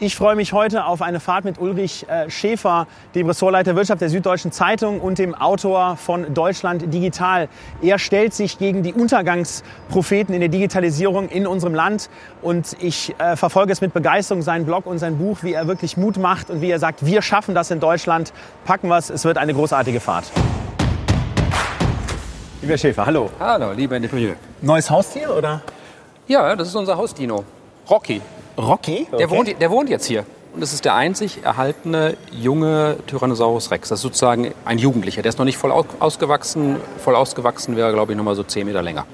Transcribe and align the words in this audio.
Ich 0.00 0.14
freue 0.14 0.36
mich 0.36 0.52
heute 0.52 0.84
auf 0.84 1.02
eine 1.02 1.18
Fahrt 1.18 1.44
mit 1.44 1.58
Ulrich 1.58 2.08
äh, 2.08 2.30
Schäfer, 2.30 2.86
dem 3.16 3.26
Ressortleiter 3.26 3.74
Wirtschaft 3.74 4.00
der 4.00 4.08
Süddeutschen 4.08 4.52
Zeitung 4.52 5.00
und 5.00 5.18
dem 5.18 5.34
Autor 5.34 5.96
von 5.96 6.32
Deutschland 6.34 6.94
Digital. 6.94 7.48
Er 7.82 7.98
stellt 7.98 8.32
sich 8.32 8.58
gegen 8.58 8.84
die 8.84 8.92
Untergangspropheten 8.92 10.32
in 10.32 10.38
der 10.38 10.50
Digitalisierung 10.50 11.28
in 11.28 11.48
unserem 11.48 11.74
Land 11.74 12.10
und 12.42 12.76
ich 12.78 13.12
äh, 13.18 13.34
verfolge 13.34 13.72
es 13.72 13.80
mit 13.80 13.92
Begeisterung, 13.92 14.42
seinen 14.42 14.66
Blog 14.66 14.86
und 14.86 15.00
sein 15.00 15.18
Buch, 15.18 15.38
wie 15.42 15.54
er 15.54 15.66
wirklich 15.66 15.96
Mut 15.96 16.16
macht 16.16 16.48
und 16.48 16.60
wie 16.60 16.70
er 16.70 16.78
sagt, 16.78 17.04
wir 17.04 17.20
schaffen 17.20 17.56
das 17.56 17.72
in 17.72 17.80
Deutschland, 17.80 18.32
packen 18.64 18.86
wir 18.86 18.98
es, 18.98 19.10
es 19.10 19.24
wird 19.24 19.36
eine 19.36 19.52
großartige 19.52 19.98
Fahrt. 19.98 20.30
Lieber 22.62 22.78
Schäfer, 22.78 23.04
hallo. 23.04 23.30
Hallo, 23.40 23.72
lieber 23.72 23.96
Interview. 23.96 24.34
Neues 24.62 24.88
Haustier 24.88 25.34
oder? 25.36 25.60
Ja, 26.28 26.54
das 26.54 26.68
ist 26.68 26.76
unser 26.76 26.96
Hausdino. 26.96 27.42
Rocky. 27.90 28.22
Rocky? 28.58 29.06
Der, 29.12 29.26
okay. 29.26 29.30
wohnt, 29.30 29.60
der 29.60 29.70
wohnt 29.70 29.88
jetzt 29.88 30.06
hier. 30.06 30.24
Und 30.54 30.60
das 30.60 30.72
ist 30.72 30.84
der 30.84 30.94
einzig 30.94 31.44
erhaltene 31.44 32.16
junge 32.32 32.96
Tyrannosaurus 33.06 33.70
Rex. 33.70 33.90
Das 33.90 33.98
ist 33.98 34.02
sozusagen 34.02 34.52
ein 34.64 34.78
Jugendlicher. 34.78 35.22
Der 35.22 35.28
ist 35.28 35.38
noch 35.38 35.44
nicht 35.44 35.58
voll 35.58 35.70
ausgewachsen. 35.70 36.76
Voll 36.98 37.14
ausgewachsen 37.14 37.76
wäre, 37.76 37.92
glaube 37.92 38.12
ich, 38.12 38.18
noch 38.18 38.24
mal 38.24 38.34
so 38.34 38.42
10 38.42 38.66
Meter 38.66 38.82
länger. 38.82 39.06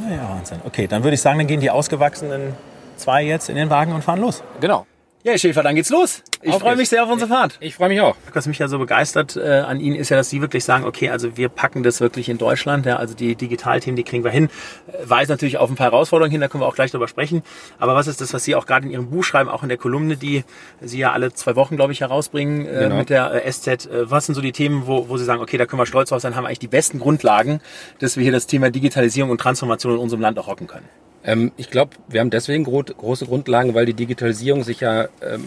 Naja, 0.00 0.28
Wahnsinn. 0.30 0.60
Okay, 0.64 0.86
dann 0.86 1.02
würde 1.02 1.14
ich 1.14 1.20
sagen, 1.20 1.38
dann 1.38 1.46
gehen 1.46 1.60
die 1.60 1.70
ausgewachsenen 1.70 2.54
zwei 2.96 3.24
jetzt 3.24 3.48
in 3.48 3.56
den 3.56 3.68
Wagen 3.70 3.92
und 3.92 4.02
fahren 4.04 4.20
los. 4.20 4.42
Genau. 4.60 4.86
Ja, 5.24 5.38
Schäfer, 5.38 5.62
dann 5.62 5.76
geht's 5.76 5.90
los. 5.90 6.20
Ich 6.42 6.52
freue 6.52 6.74
mich 6.74 6.88
sehr 6.88 7.04
auf 7.04 7.08
unsere 7.08 7.30
Fahrt. 7.30 7.56
Ich 7.60 7.76
freue 7.76 7.88
mich 7.88 8.00
auch. 8.00 8.16
Was 8.32 8.48
mich 8.48 8.58
ja 8.58 8.66
so 8.66 8.80
begeistert 8.80 9.36
äh, 9.36 9.60
an 9.60 9.78
Ihnen 9.78 9.94
ist 9.94 10.08
ja, 10.08 10.16
dass 10.16 10.30
Sie 10.30 10.40
wirklich 10.40 10.64
sagen, 10.64 10.84
okay, 10.84 11.10
also 11.10 11.36
wir 11.36 11.48
packen 11.48 11.84
das 11.84 12.00
wirklich 12.00 12.28
in 12.28 12.38
Deutschland. 12.38 12.86
Ja, 12.86 12.96
also 12.96 13.14
die 13.14 13.36
Digitalthemen, 13.36 13.94
die 13.94 14.02
kriegen 14.02 14.24
wir 14.24 14.32
hin. 14.32 14.50
Äh, 14.88 15.08
weist 15.08 15.30
natürlich 15.30 15.58
auf 15.58 15.70
ein 15.70 15.76
paar 15.76 15.92
Herausforderungen 15.92 16.32
hin, 16.32 16.40
da 16.40 16.48
können 16.48 16.64
wir 16.64 16.66
auch 16.66 16.74
gleich 16.74 16.90
drüber 16.90 17.06
sprechen. 17.06 17.44
Aber 17.78 17.94
was 17.94 18.08
ist 18.08 18.20
das, 18.20 18.34
was 18.34 18.42
Sie 18.42 18.56
auch 18.56 18.66
gerade 18.66 18.86
in 18.86 18.90
Ihrem 18.90 19.10
Buch 19.10 19.22
schreiben, 19.22 19.48
auch 19.48 19.62
in 19.62 19.68
der 19.68 19.78
Kolumne, 19.78 20.16
die 20.16 20.42
Sie 20.80 20.98
ja 20.98 21.12
alle 21.12 21.32
zwei 21.32 21.54
Wochen, 21.54 21.76
glaube 21.76 21.92
ich, 21.92 22.00
herausbringen 22.00 22.66
äh, 22.66 22.80
genau. 22.80 22.96
mit 22.96 23.08
der 23.08 23.46
äh, 23.46 23.52
SZ. 23.52 23.68
Äh, 23.68 24.10
was 24.10 24.26
sind 24.26 24.34
so 24.34 24.40
die 24.40 24.50
Themen, 24.50 24.88
wo, 24.88 25.08
wo 25.08 25.18
Sie 25.18 25.24
sagen, 25.24 25.40
okay, 25.40 25.56
da 25.56 25.66
können 25.66 25.80
wir 25.80 25.86
stolz 25.86 26.08
drauf 26.08 26.20
sein, 26.20 26.34
haben 26.34 26.42
wir 26.42 26.48
eigentlich 26.48 26.58
die 26.58 26.66
besten 26.66 26.98
Grundlagen, 26.98 27.60
dass 28.00 28.16
wir 28.16 28.24
hier 28.24 28.32
das 28.32 28.48
Thema 28.48 28.70
Digitalisierung 28.70 29.30
und 29.30 29.40
Transformation 29.40 29.92
in 29.92 29.98
unserem 30.00 30.20
Land 30.20 30.36
auch 30.40 30.48
rocken 30.48 30.66
können? 30.66 30.88
Ähm, 31.24 31.52
ich 31.56 31.70
glaube, 31.70 31.96
wir 32.08 32.20
haben 32.20 32.30
deswegen 32.30 32.64
gro 32.64 32.82
große 32.82 33.26
Grundlagen, 33.26 33.74
weil 33.74 33.86
die 33.86 33.94
Digitalisierung 33.94 34.64
sich 34.64 34.80
ja 34.80 35.08
ähm, 35.22 35.44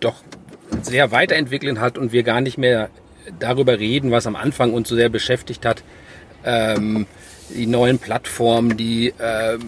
doch 0.00 0.16
sehr 0.82 1.12
weiterentwickeln 1.12 1.80
hat 1.80 1.98
und 1.98 2.12
wir 2.12 2.22
gar 2.22 2.40
nicht 2.40 2.58
mehr 2.58 2.90
darüber 3.38 3.78
reden, 3.78 4.10
was 4.10 4.26
am 4.26 4.36
Anfang 4.36 4.74
uns 4.74 4.88
so 4.88 4.96
sehr 4.96 5.08
beschäftigt 5.08 5.64
hat. 5.64 5.82
Ähm, 6.44 7.06
die 7.50 7.66
neuen 7.66 7.98
Plattformen, 7.98 8.76
die 8.76 9.08
äh, 9.08 9.58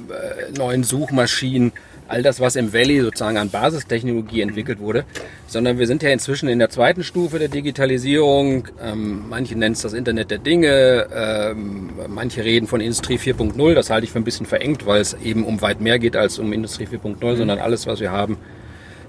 neuen 0.57 0.83
Suchmaschinen, 0.85 1.73
all 2.09 2.23
das, 2.23 2.41
was 2.41 2.57
im 2.57 2.73
Valley 2.73 3.01
sozusagen 3.01 3.37
an 3.37 3.51
Basistechnologie 3.51 4.41
entwickelt 4.41 4.79
wurde, 4.79 5.05
sondern 5.47 5.79
wir 5.79 5.87
sind 5.87 6.03
ja 6.03 6.11
inzwischen 6.11 6.49
in 6.49 6.59
der 6.59 6.71
zweiten 6.71 7.03
Stufe 7.03 7.39
der 7.39 7.49
Digitalisierung. 7.49 8.69
Ähm, 8.83 9.25
manche 9.29 9.57
nennen 9.57 9.73
es 9.73 9.83
das 9.83 9.93
Internet 9.93 10.31
der 10.31 10.39
Dinge, 10.39 11.07
ähm, 11.15 11.91
manche 12.09 12.45
reden 12.45 12.67
von 12.67 12.81
Industrie 12.81 13.17
4.0. 13.19 13.75
Das 13.75 13.91
halte 13.91 14.05
ich 14.05 14.13
für 14.13 14.19
ein 14.19 14.25
bisschen 14.25 14.47
verengt, 14.47 14.87
weil 14.87 15.01
es 15.01 15.15
eben 15.15 15.45
um 15.45 15.61
weit 15.63 15.81
mehr 15.81 15.99
geht 15.99 16.17
als 16.17 16.39
um 16.39 16.53
Industrie 16.53 16.87
4.0, 16.87 17.17
mhm. 17.25 17.37
sondern 17.37 17.59
alles, 17.59 17.87
was 17.87 18.01
wir 18.01 18.11
haben, 18.11 18.39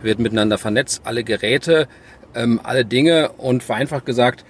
wird 0.02 0.20
miteinander 0.20 0.58
vernetzt. 0.58 1.02
Alle 1.06 1.24
Geräte, 1.24 1.88
ähm, 2.36 2.60
alle 2.64 2.86
Dinge 2.86 3.32
und 3.38 3.64
vereinfacht 3.64 4.06
gesagt, 4.06 4.44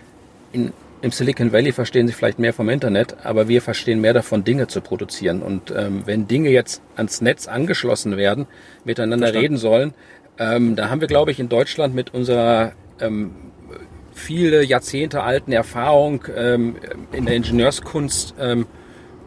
in 0.53 0.72
im 1.02 1.12
Silicon 1.12 1.52
Valley 1.53 1.72
verstehen 1.72 2.08
sie 2.08 2.13
vielleicht 2.13 2.40
mehr 2.40 2.53
vom 2.53 2.69
Internet, 2.69 3.18
aber 3.24 3.47
wir 3.47 3.62
verstehen 3.62 4.02
mehr 4.02 4.13
davon, 4.13 4.44
Dinge 4.44 4.68
zu 4.68 4.81
produzieren. 4.81 5.41
Und 5.44 5.72
ähm, 5.75 6.03
wenn 6.06 6.28
Dinge 6.28 6.50
jetzt 6.50 6.81
ans 6.96 7.22
Netz 7.22 7.47
angeschlossen 7.47 8.18
werden, 8.18 8.47
miteinander 8.84 9.28
Verstand. 9.28 9.44
reden 9.44 9.58
sollen, 9.58 9.94
ähm, 10.40 10.75
da 10.75 10.90
haben 10.90 11.02
wir, 11.02 11.08
glaube 11.08 11.31
ich, 11.31 11.40
in 11.40 11.50
Deutschland 11.50 11.94
mit 11.94 12.13
unserer 12.13 12.74
ähm, 13.00 13.31
viele 14.13 14.63
Jahrzehnte 14.63 15.22
alten 15.22 15.52
Erfahrung 15.52 16.24
ähm, 16.35 16.75
in 17.12 17.25
der 17.25 17.35
Ingenieurskunst 17.35 18.34
ähm, 18.40 18.66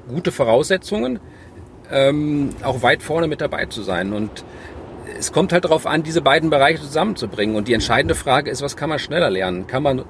gute 0.08 0.32
Voraussetzungen, 0.32 1.20
ähm, 1.92 2.50
auch 2.62 2.82
weit 2.82 3.02
vorne 3.02 3.28
mit 3.28 3.40
dabei 3.40 3.66
zu 3.66 3.82
sein. 3.82 4.12
Und 4.12 4.44
es 5.18 5.32
kommt 5.32 5.52
halt 5.52 5.64
darauf 5.64 5.86
an, 5.86 6.02
diese 6.02 6.20
beiden 6.20 6.50
Bereiche 6.50 6.82
zusammenzubringen. 6.82 7.54
Und 7.54 7.68
die 7.68 7.74
entscheidende 7.74 8.14
Frage 8.14 8.50
ist, 8.50 8.62
was 8.62 8.76
kann 8.76 8.88
man 8.88 8.98
schneller 8.98 9.30
lernen? 9.30 9.66
Kann 9.66 9.82
man 9.82 10.04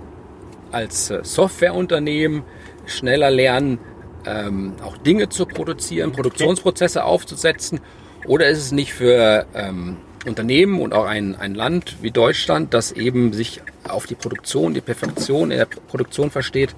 als 0.72 1.10
äh, 1.10 1.20
Softwareunternehmen 1.22 2.42
schneller 2.86 3.31
lernen, 3.31 3.78
ähm, 4.26 4.75
auch 4.84 4.97
Dinge 4.98 5.28
zu 5.28 5.47
produzieren, 5.47 6.12
Produktionsprozesse 6.12 7.04
aufzusetzen? 7.04 7.81
Oder 8.26 8.48
ist 8.48 8.58
es 8.58 8.72
nicht 8.72 8.92
für 8.92 9.47
ähm, 9.54 9.97
Unternehmen 10.26 10.80
und 10.80 10.92
auch 10.92 11.06
ein, 11.06 11.36
ein 11.36 11.54
Land 11.54 11.97
wie 12.03 12.10
Deutschland, 12.10 12.75
das 12.75 12.92
eben 12.92 13.32
sich 13.32 13.62
auf 13.88 14.06
die 14.06 14.14
Produktion, 14.14 14.75
die 14.75 14.80
Perfektion 14.80 15.50
in 15.50 15.59
der 15.59 15.66
Produktion 15.66 16.30
versteht, 16.30 16.75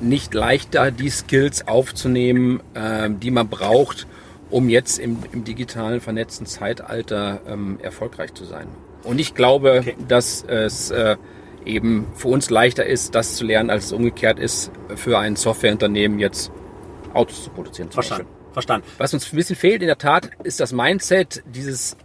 nicht 0.00 0.34
leichter 0.34 0.90
die 0.90 1.08
Skills 1.08 1.66
aufzunehmen, 1.66 2.60
äh, 2.74 3.08
die 3.10 3.30
man 3.30 3.48
braucht, 3.48 4.06
um 4.50 4.68
jetzt 4.68 4.98
im, 4.98 5.18
im 5.32 5.44
digitalen 5.44 6.00
vernetzten 6.00 6.46
Zeitalter 6.46 7.40
ähm, 7.48 7.78
erfolgreich 7.82 8.34
zu 8.34 8.44
sein. 8.44 8.68
Und 9.02 9.20
ich 9.20 9.34
glaube, 9.34 9.78
okay. 9.80 9.96
dass 10.06 10.44
es 10.46 10.90
äh, 10.90 11.16
eben 11.66 12.06
für 12.14 12.28
uns 12.28 12.50
leichter 12.50 12.86
ist, 12.86 13.14
das 13.14 13.36
zu 13.36 13.44
lernen, 13.44 13.70
als 13.70 13.86
es 13.86 13.92
umgekehrt 13.92 14.38
ist, 14.38 14.70
für 14.94 15.18
ein 15.18 15.36
Softwareunternehmen 15.36 16.18
jetzt 16.18 16.50
Autos 17.12 17.44
zu 17.44 17.50
produzieren. 17.50 17.90
Verstanden. 17.90 18.28
Verstanden. 18.52 18.86
Was 18.98 19.12
uns 19.12 19.30
ein 19.32 19.36
bisschen 19.36 19.56
fehlt 19.56 19.82
in 19.82 19.88
der 19.88 19.98
Tat, 19.98 20.30
ist 20.42 20.60
das 20.60 20.72
Mindset, 20.72 21.42
dieses 21.46 21.96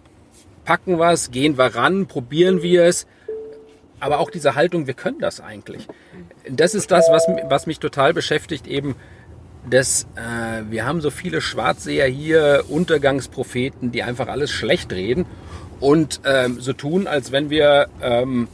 packen 0.65 0.99
wir 0.99 1.11
es, 1.11 1.31
gehen 1.31 1.57
wir 1.57 1.75
ran, 1.75 2.07
probieren 2.07 2.61
wir 2.61 2.83
es, 2.83 3.07
aber 3.99 4.19
auch 4.19 4.29
diese 4.29 4.55
Haltung, 4.55 4.87
wir 4.87 4.93
können 4.93 5.19
das 5.19 5.39
eigentlich. 5.39 5.87
Das 6.49 6.73
ist 6.75 6.91
das, 6.91 7.07
was, 7.09 7.27
was 7.49 7.67
mich 7.67 7.79
total 7.79 8.13
beschäftigt, 8.13 8.67
eben, 8.67 8.95
dass 9.69 10.07
äh, 10.15 10.63
wir 10.69 10.85
haben 10.85 11.01
so 11.01 11.11
viele 11.11 11.39
Schwarzseher 11.39 12.07
hier, 12.07 12.65
Untergangspropheten, 12.67 13.91
die 13.91 14.03
einfach 14.03 14.27
alles 14.27 14.51
schlecht 14.51 14.91
reden 14.91 15.25
und 15.79 16.21
ähm, 16.25 16.59
so 16.59 16.73
tun, 16.73 17.07
als 17.07 17.31
wenn 17.31 17.49
wir 17.49 17.87
ähm, 18.01 18.47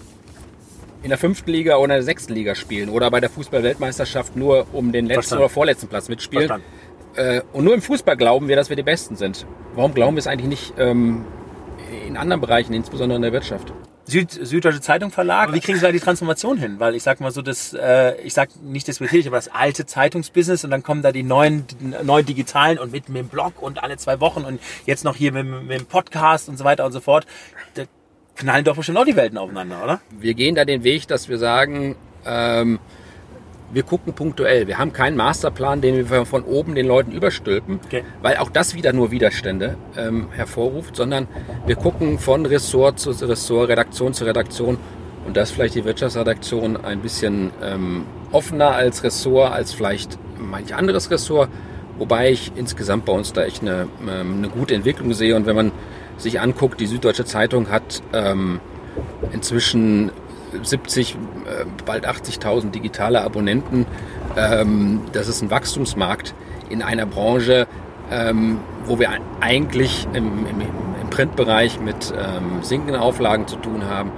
in 1.07 1.09
der 1.09 1.18
fünften 1.18 1.51
Liga 1.51 1.78
oder 1.78 1.94
in 1.94 2.00
der 2.00 2.03
sechsten 2.03 2.34
Liga 2.34 2.53
spielen 2.53 2.90
oder 2.90 3.09
bei 3.09 3.22
der 3.22 3.29
Fußball-Weltmeisterschaft 3.29 4.35
nur 4.35 4.68
um 4.73 4.91
den 4.91 5.06
letzten 5.06 5.22
Verstand. 5.22 5.40
oder 5.40 5.50
vorletzten 5.50 5.88
Platz 5.88 6.09
mitspielen. 6.09 6.62
Äh, 7.16 7.40
und 7.53 7.63
nur 7.63 7.73
im 7.73 7.81
Fußball 7.81 8.18
glauben 8.18 8.50
wir, 8.50 8.57
dass 8.57 8.68
wir 8.68 8.75
die 8.75 8.84
Besten 8.84 9.16
sind. 9.16 9.47
Warum 9.73 9.94
glauben 9.94 10.18
wir 10.18 10.19
es 10.19 10.28
eigentlich 10.28 10.50
nicht 10.50 10.73
ähm, 10.78 11.23
in 12.06 12.18
anderen 12.18 12.41
Bereichen, 12.41 12.73
insbesondere 12.73 13.16
in 13.16 13.22
der 13.22 13.31
Wirtschaft? 13.31 13.72
Süd, 14.03 14.31
Süddeutsche 14.31 14.81
Zeitung 14.81 15.12
Verlag. 15.12 15.53
Wie 15.53 15.62
kriegen 15.62 15.78
Sie 15.78 15.85
da 15.85 15.94
die 15.94 16.01
Transformation 16.01 16.57
hin? 16.57 16.75
Weil 16.78 16.94
ich 16.94 17.03
sag 17.03 17.22
mal 17.22 17.31
so, 17.31 17.41
das, 17.41 17.74
äh, 17.74 18.19
ich 18.22 18.34
sag 18.34 18.50
nicht 18.62 18.89
das 18.89 19.01
aber 19.01 19.38
das 19.38 19.47
alte 19.47 19.85
Zeitungsbusiness 19.85 20.66
und 20.66 20.72
dann 20.72 20.84
kommen 20.84 21.03
da 21.03 21.13
die 21.13 21.24
neuen, 21.24 21.68
die 21.68 22.03
neuen 22.03 22.25
digitalen 22.25 22.79
und 22.79 22.91
mit, 22.91 23.07
mit 23.07 23.22
dem 23.22 23.29
Blog 23.29 23.62
und 23.62 23.81
alle 23.81 23.95
zwei 23.95 24.19
Wochen 24.19 24.44
und 24.44 24.59
jetzt 24.85 25.06
noch 25.06 25.16
hier 25.16 25.31
mit, 25.31 25.45
mit 25.45 25.79
dem 25.79 25.85
Podcast 25.85 26.50
und 26.50 26.57
so 26.57 26.66
weiter 26.66 26.85
und 26.85 26.91
so 26.91 27.00
fort. 27.00 27.25
Da 27.75 27.84
knallen 28.38 28.64
doch 28.64 28.75
bestimmt 28.75 28.98
auch 28.98 29.06
die 29.06 29.16
Welten 29.16 29.38
aufeinander, 29.38 29.84
oder? 29.84 30.02
Wir 30.18 30.34
gehen 30.34 30.56
da 30.56 30.66
den 30.66 30.84
Weg, 30.84 31.08
dass 31.08 31.28
wir 31.28 31.38
sagen, 31.38 31.96
ähm, 32.25 32.80
wir 33.72 33.84
gucken 33.84 34.14
punktuell. 34.14 34.68
Wir 34.68 34.78
haben 34.78 34.94
keinen 34.94 35.18
Masterplan, 35.18 35.81
den 35.81 36.10
wir 36.10 36.25
von 36.25 36.44
oben 36.44 36.75
den 36.75 36.88
Leuten 36.88 37.12
überstülpen, 37.12 37.80
okay. 37.86 38.04
weil 38.22 38.38
auch 38.38 38.50
das 38.50 38.75
wieder 38.75 38.94
nur 38.94 39.12
Widerstände 39.12 39.75
ähm, 39.98 40.30
hervorruft, 40.31 40.95
sondern 40.95 41.28
wir 41.66 41.75
gucken 41.75 42.18
von 42.18 42.45
Ressort 42.45 43.00
zu 43.00 43.12
Ressort, 43.12 43.69
Redaktion 43.69 44.13
zu 44.13 44.24
Redaktion 44.24 44.78
und 45.25 45.36
da 45.36 45.42
ist 45.42 45.51
vielleicht 45.51 45.75
die 45.75 45.83
Wirtschaftsredaktion 45.83 46.78
ein 46.78 47.01
bisschen 47.01 47.51
ähm, 47.62 48.06
offener 48.31 48.72
als 48.72 49.04
Ressort, 49.04 49.51
als 49.51 49.74
vielleicht 49.74 50.18
manch 50.40 50.74
anderes 50.74 51.12
Ressort, 51.12 51.50
wobei 51.98 52.31
ich 52.31 52.54
insgesamt 52.56 53.04
bei 53.04 53.12
uns 53.12 53.33
da 53.33 53.44
echt 53.44 53.62
eine, 53.62 53.90
ähm, 54.10 54.36
eine 54.38 54.48
gute 54.48 54.75
Entwicklung 54.75 55.13
sehe 55.13 55.36
und 55.36 55.45
wenn 55.45 55.56
man 55.57 55.72
sich 56.18 56.40
anguckt, 56.40 56.80
die 56.80 56.88
Süddeutsche 56.88 57.25
Zeitung 57.25 57.69
hat 57.69 58.02
ähm, 58.14 58.60
inzwischen 59.31 60.12
70, 60.64 61.16
äh, 61.16 61.66
bald 61.86 62.08
80.000 62.08 62.72
digitale 62.72 63.22
Abonnenten. 63.22 63.86
Ähm, 64.36 65.02
das 65.14 65.28
ist 65.28 65.42
ein 65.42 65.52
Wachstumsmarkt 65.52 66.34
in 66.69 66.81
einer 66.81 67.06
Branche, 67.06 67.68
ähm, 68.12 68.60
wo 68.86 69.00
wir 69.00 69.10
eigentlich 69.42 70.08
im, 70.14 70.46
im, 70.48 70.62
im 71.02 71.10
Printbereich 71.10 71.80
mit 71.80 72.14
ähm, 72.18 72.64
sinkenden 72.64 72.96
Auflagen 72.96 73.48
zu 73.48 73.58
tun 73.58 73.86
haben. 73.86 74.12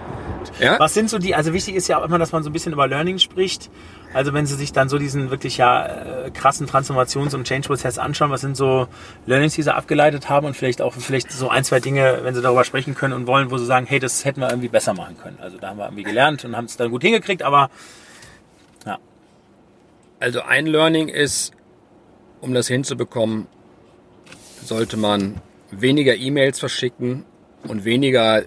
Ja? 0.59 0.79
Was 0.79 0.93
sind 0.93 1.09
so 1.09 1.17
die, 1.17 1.35
also 1.35 1.53
wichtig 1.53 1.75
ist 1.75 1.87
ja 1.87 1.99
auch 1.99 2.05
immer, 2.05 2.19
dass 2.19 2.31
man 2.31 2.43
so 2.43 2.49
ein 2.49 2.53
bisschen 2.53 2.73
über 2.73 2.87
Learning 2.87 3.17
spricht. 3.19 3.69
Also 4.13 4.33
wenn 4.33 4.45
Sie 4.45 4.55
sich 4.55 4.73
dann 4.73 4.89
so 4.89 4.97
diesen 4.97 5.29
wirklich 5.29 5.57
ja 5.57 5.85
äh, 5.85 6.31
krassen 6.31 6.67
Transformations- 6.67 7.35
und 7.35 7.47
Change-Prozess 7.47 7.97
anschauen, 7.97 8.31
was 8.31 8.41
sind 8.41 8.57
so 8.57 8.87
Learnings, 9.25 9.53
die 9.53 9.61
Sie 9.61 9.73
abgeleitet 9.73 10.29
haben 10.29 10.47
und 10.47 10.55
vielleicht 10.55 10.81
auch 10.81 10.93
vielleicht 10.93 11.31
so 11.31 11.49
ein, 11.49 11.63
zwei 11.63 11.79
Dinge, 11.79 12.19
wenn 12.23 12.35
Sie 12.35 12.41
darüber 12.41 12.63
sprechen 12.63 12.95
können 12.95 13.13
und 13.13 13.27
wollen, 13.27 13.51
wo 13.51 13.57
Sie 13.57 13.65
sagen, 13.65 13.85
hey, 13.85 13.99
das 13.99 14.25
hätten 14.25 14.41
wir 14.41 14.49
irgendwie 14.49 14.67
besser 14.67 14.93
machen 14.93 15.17
können. 15.21 15.37
Also 15.41 15.57
da 15.57 15.69
haben 15.69 15.77
wir 15.77 15.85
irgendwie 15.85 16.03
gelernt 16.03 16.43
und 16.43 16.55
haben 16.55 16.65
es 16.65 16.75
dann 16.75 16.89
gut 16.89 17.03
hingekriegt, 17.03 17.43
aber 17.43 17.69
ja. 18.85 18.97
Also 20.19 20.41
ein 20.41 20.65
Learning 20.65 21.07
ist, 21.07 21.53
um 22.41 22.53
das 22.53 22.67
hinzubekommen, 22.67 23.47
sollte 24.63 24.97
man 24.97 25.35
weniger 25.71 26.15
E-Mails 26.15 26.59
verschicken 26.59 27.25
und 27.67 27.85
weniger 27.85 28.43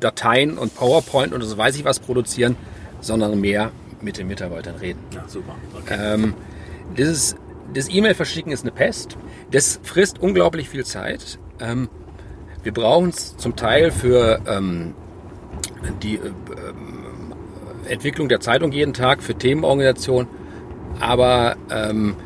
Dateien 0.00 0.58
und 0.58 0.74
PowerPoint 0.74 1.32
und 1.32 1.42
das 1.42 1.56
weiß 1.56 1.76
ich 1.76 1.84
was 1.84 2.00
produzieren, 2.00 2.56
sondern 3.00 3.40
mehr 3.40 3.70
mit 4.00 4.18
den 4.18 4.26
Mitarbeitern 4.26 4.76
reden. 4.76 5.00
Ja, 5.12 5.24
super. 5.26 5.54
Okay. 5.74 5.96
Ähm, 5.98 6.34
das 6.96 7.88
E-Mail-Verschicken 7.88 8.52
ist 8.52 8.62
eine 8.62 8.72
Pest. 8.72 9.16
Das 9.50 9.80
frisst 9.82 10.20
unglaublich 10.20 10.68
viel 10.68 10.84
Zeit. 10.84 11.38
Ähm, 11.60 11.88
wir 12.62 12.72
brauchen 12.72 13.10
es 13.10 13.36
zum 13.36 13.56
Teil 13.56 13.90
für 13.90 14.40
ähm, 14.46 14.94
die 16.02 16.16
äh, 16.16 16.26
ähm, 16.26 17.32
Entwicklung 17.88 18.28
der 18.28 18.40
Zeitung 18.40 18.72
jeden 18.72 18.92
Tag, 18.92 19.22
für 19.22 19.34
Themenorganisation. 19.34 20.26
Aber 21.00 21.56
ähm, 21.70 22.16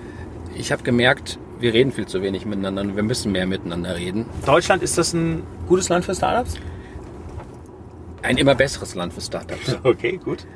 ich 0.57 0.73
habe 0.73 0.83
gemerkt, 0.83 1.39
wir 1.59 1.75
reden 1.75 1.93
viel 1.93 2.07
zu 2.07 2.23
wenig 2.23 2.47
miteinander 2.47 2.83
und 2.83 2.97
wir 2.97 3.03
müssen 3.03 3.33
mehr 3.33 3.47
miteinander 3.47 3.97
reden. 3.97 4.27
Deutschland, 4.47 4.83
ist 4.83 4.97
das 4.97 5.13
ein 5.13 5.43
gutes 5.69 5.89
Land 5.89 6.05
für 6.05 6.15
Startups? 6.15 6.55
Ein 8.23 8.37
immer 8.37 8.55
besseres 8.55 8.95
Land 8.95 9.13
für 9.13 9.21
Startups. 9.21 9.77
Okay, 9.83 10.19
gut. 10.23 10.47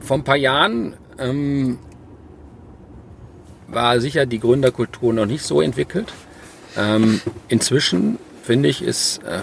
Vor 0.00 0.18
ein 0.18 0.24
paar 0.24 0.36
Jahren 0.36 0.96
ähm, 1.18 1.78
war 3.66 4.00
sicher 4.00 4.26
die 4.26 4.38
Gründerkultur 4.38 5.12
noch 5.12 5.26
nicht 5.26 5.42
so 5.42 5.60
entwickelt. 5.60 6.12
Ähm, 6.76 7.20
inzwischen 7.48 8.18
finde 8.42 8.68
ich, 8.68 8.82
ist 8.82 9.22
äh, 9.24 9.40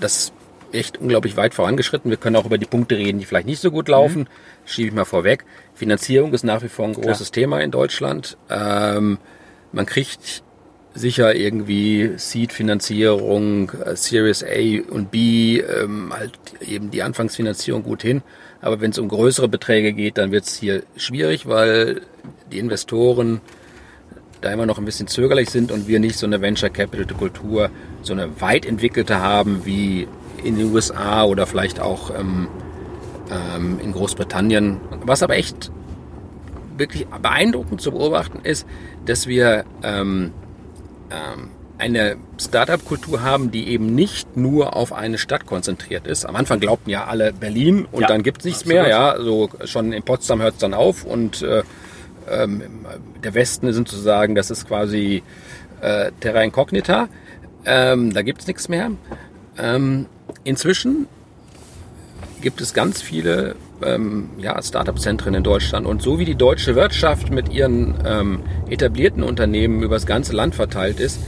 das 0.00 0.32
echt 0.72 0.98
unglaublich 0.98 1.36
weit 1.36 1.54
vorangeschritten. 1.54 2.10
Wir 2.10 2.18
können 2.18 2.36
auch 2.36 2.46
über 2.46 2.58
die 2.58 2.66
Punkte 2.66 2.96
reden, 2.96 3.18
die 3.18 3.24
vielleicht 3.24 3.46
nicht 3.46 3.60
so 3.60 3.70
gut 3.70 3.88
laufen. 3.88 4.28
Schiebe 4.64 4.88
ich 4.88 4.94
mal 4.94 5.04
vorweg. 5.04 5.44
Finanzierung 5.74 6.32
ist 6.34 6.44
nach 6.44 6.62
wie 6.62 6.68
vor 6.68 6.86
ein 6.86 6.94
großes 6.94 7.30
Thema 7.30 7.60
in 7.60 7.70
Deutschland. 7.70 8.36
Ähm, 8.50 9.18
man 9.72 9.86
kriegt 9.86 10.43
sicher 10.94 11.34
irgendwie 11.34 12.12
Seed-Finanzierung, 12.16 13.70
äh, 13.84 13.96
Series 13.96 14.44
A 14.44 14.92
und 14.92 15.10
B, 15.10 15.58
ähm, 15.58 16.12
halt 16.16 16.38
eben 16.60 16.90
die 16.90 17.02
Anfangsfinanzierung 17.02 17.82
gut 17.82 18.02
hin. 18.02 18.22
Aber 18.60 18.80
wenn 18.80 18.92
es 18.92 18.98
um 18.98 19.08
größere 19.08 19.48
Beträge 19.48 19.92
geht, 19.92 20.18
dann 20.18 20.30
wird 20.30 20.44
es 20.44 20.56
hier 20.56 20.84
schwierig, 20.96 21.46
weil 21.46 22.02
die 22.50 22.58
Investoren 22.58 23.40
da 24.40 24.52
immer 24.52 24.66
noch 24.66 24.78
ein 24.78 24.84
bisschen 24.84 25.08
zögerlich 25.08 25.50
sind 25.50 25.72
und 25.72 25.88
wir 25.88 25.98
nicht 25.98 26.16
so 26.16 26.26
eine 26.26 26.40
Venture 26.40 26.70
Capital 26.70 27.06
Kultur, 27.16 27.70
so 28.02 28.12
eine 28.12 28.40
weit 28.40 28.64
entwickelte 28.64 29.20
haben 29.20 29.64
wie 29.64 30.06
in 30.42 30.56
den 30.56 30.72
USA 30.72 31.24
oder 31.24 31.46
vielleicht 31.46 31.80
auch 31.80 32.10
ähm, 32.18 32.48
ähm, 33.30 33.80
in 33.82 33.92
Großbritannien. 33.92 34.80
Was 35.02 35.22
aber 35.22 35.36
echt 35.36 35.70
wirklich 36.76 37.06
beeindruckend 37.06 37.80
zu 37.80 37.92
beobachten 37.92 38.40
ist, 38.42 38.66
dass 39.06 39.26
wir 39.26 39.64
ähm, 39.82 40.32
ähm, 41.10 41.50
eine 41.78 42.16
Startup-Kultur 42.40 43.22
haben, 43.22 43.50
die 43.50 43.68
eben 43.68 43.94
nicht 43.94 44.36
nur 44.36 44.76
auf 44.76 44.92
eine 44.92 45.18
Stadt 45.18 45.44
konzentriert 45.46 46.06
ist. 46.06 46.24
Am 46.24 46.36
Anfang 46.36 46.60
glaubten 46.60 46.90
ja 46.90 47.04
alle 47.04 47.32
Berlin 47.32 47.86
und 47.90 48.02
Ja, 48.02 48.08
dann 48.08 48.22
gibt 48.22 48.38
es 48.38 48.44
nichts 48.44 48.60
absolut. 48.62 48.82
mehr. 48.82 48.88
Ja, 48.88 49.16
so 49.20 49.50
schon 49.64 49.92
in 49.92 50.02
Potsdam 50.02 50.40
hört 50.40 50.54
es 50.54 50.60
dann 50.60 50.72
auf 50.74 51.04
und 51.04 51.42
äh, 51.42 51.62
ähm, 52.30 52.62
der 53.22 53.34
Westen 53.34 53.72
sind 53.72 53.88
zu 53.88 53.96
sagen, 53.96 54.34
das 54.34 54.50
ist 54.50 54.68
quasi 54.68 55.22
äh, 55.80 56.12
Terra 56.20 56.42
Incognita. 56.42 57.08
Ähm, 57.66 58.12
da 58.12 58.22
gibt 58.22 58.42
es 58.42 58.46
nichts 58.46 58.68
mehr. 58.68 58.90
Ähm, 59.58 60.06
inzwischen 60.44 61.06
gibt 62.40 62.60
es 62.60 62.72
ganz 62.74 63.02
viele 63.02 63.56
ähm, 63.84 64.30
ja, 64.38 64.60
Startup-Zentren 64.62 65.34
in 65.34 65.42
Deutschland. 65.42 65.86
Und 65.86 66.02
so 66.02 66.18
wie 66.18 66.24
die 66.24 66.34
deutsche 66.34 66.74
Wirtschaft 66.74 67.30
mit 67.30 67.52
ihren 67.52 67.94
ähm, 68.06 68.42
etablierten 68.68 69.22
Unternehmen 69.22 69.82
übers 69.82 70.06
ganze 70.06 70.34
Land 70.34 70.54
verteilt 70.54 71.00
ist, 71.00 71.20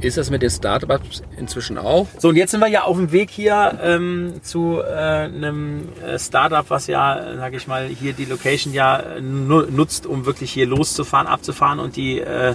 ist 0.00 0.16
das 0.16 0.30
mit 0.30 0.42
den 0.42 0.50
Startups 0.50 1.22
inzwischen 1.36 1.78
auch. 1.78 2.06
So, 2.18 2.30
und 2.30 2.36
jetzt 2.36 2.50
sind 2.52 2.60
wir 2.60 2.68
ja 2.68 2.82
auf 2.84 2.96
dem 2.96 3.12
Weg 3.12 3.30
hier 3.30 3.78
ähm, 3.82 4.34
zu 4.42 4.80
äh, 4.80 4.92
einem 4.92 5.88
äh, 6.02 6.18
Startup, 6.18 6.64
was 6.68 6.86
ja, 6.86 7.36
sage 7.36 7.56
ich 7.56 7.66
mal, 7.66 7.86
hier 7.86 8.12
die 8.12 8.24
Location 8.24 8.72
ja 8.72 8.98
äh, 8.98 9.20
nu 9.20 9.62
nutzt, 9.62 10.06
um 10.06 10.26
wirklich 10.26 10.52
hier 10.52 10.66
loszufahren, 10.66 11.26
abzufahren 11.26 11.78
und 11.78 11.96
die 11.96 12.20
äh, 12.20 12.54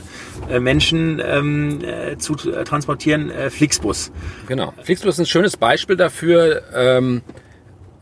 äh, 0.49 0.59
Menschen 0.59 1.21
ähm, 1.23 1.81
äh, 1.83 2.17
zu 2.17 2.33
äh, 2.33 2.63
transportieren. 2.63 3.29
Äh, 3.29 3.49
Flixbus. 3.49 4.11
Genau. 4.47 4.73
Flixbus 4.83 5.15
ist 5.15 5.19
ein 5.19 5.25
schönes 5.25 5.57
Beispiel 5.57 5.95
dafür, 5.95 6.63
ähm, 6.73 7.21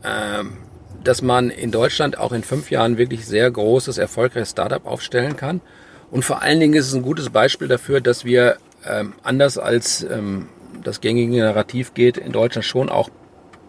ähm, 0.04 0.63
dass 1.04 1.22
man 1.22 1.50
in 1.50 1.70
Deutschland 1.70 2.18
auch 2.18 2.32
in 2.32 2.42
fünf 2.42 2.70
Jahren 2.70 2.98
wirklich 2.98 3.26
sehr 3.26 3.50
großes, 3.50 3.98
erfolgreiches 3.98 4.50
Startup 4.50 4.84
aufstellen 4.86 5.36
kann. 5.36 5.60
Und 6.10 6.24
vor 6.24 6.42
allen 6.42 6.60
Dingen 6.60 6.74
ist 6.74 6.88
es 6.88 6.94
ein 6.94 7.02
gutes 7.02 7.30
Beispiel 7.30 7.68
dafür, 7.68 8.00
dass 8.00 8.24
wir 8.24 8.56
ähm, 8.86 9.14
anders 9.22 9.58
als 9.58 10.02
ähm, 10.02 10.48
das 10.82 11.00
gängige 11.00 11.38
Narrativ 11.38 11.94
geht, 11.94 12.16
in 12.16 12.32
Deutschland 12.32 12.64
schon 12.64 12.88
auch 12.88 13.10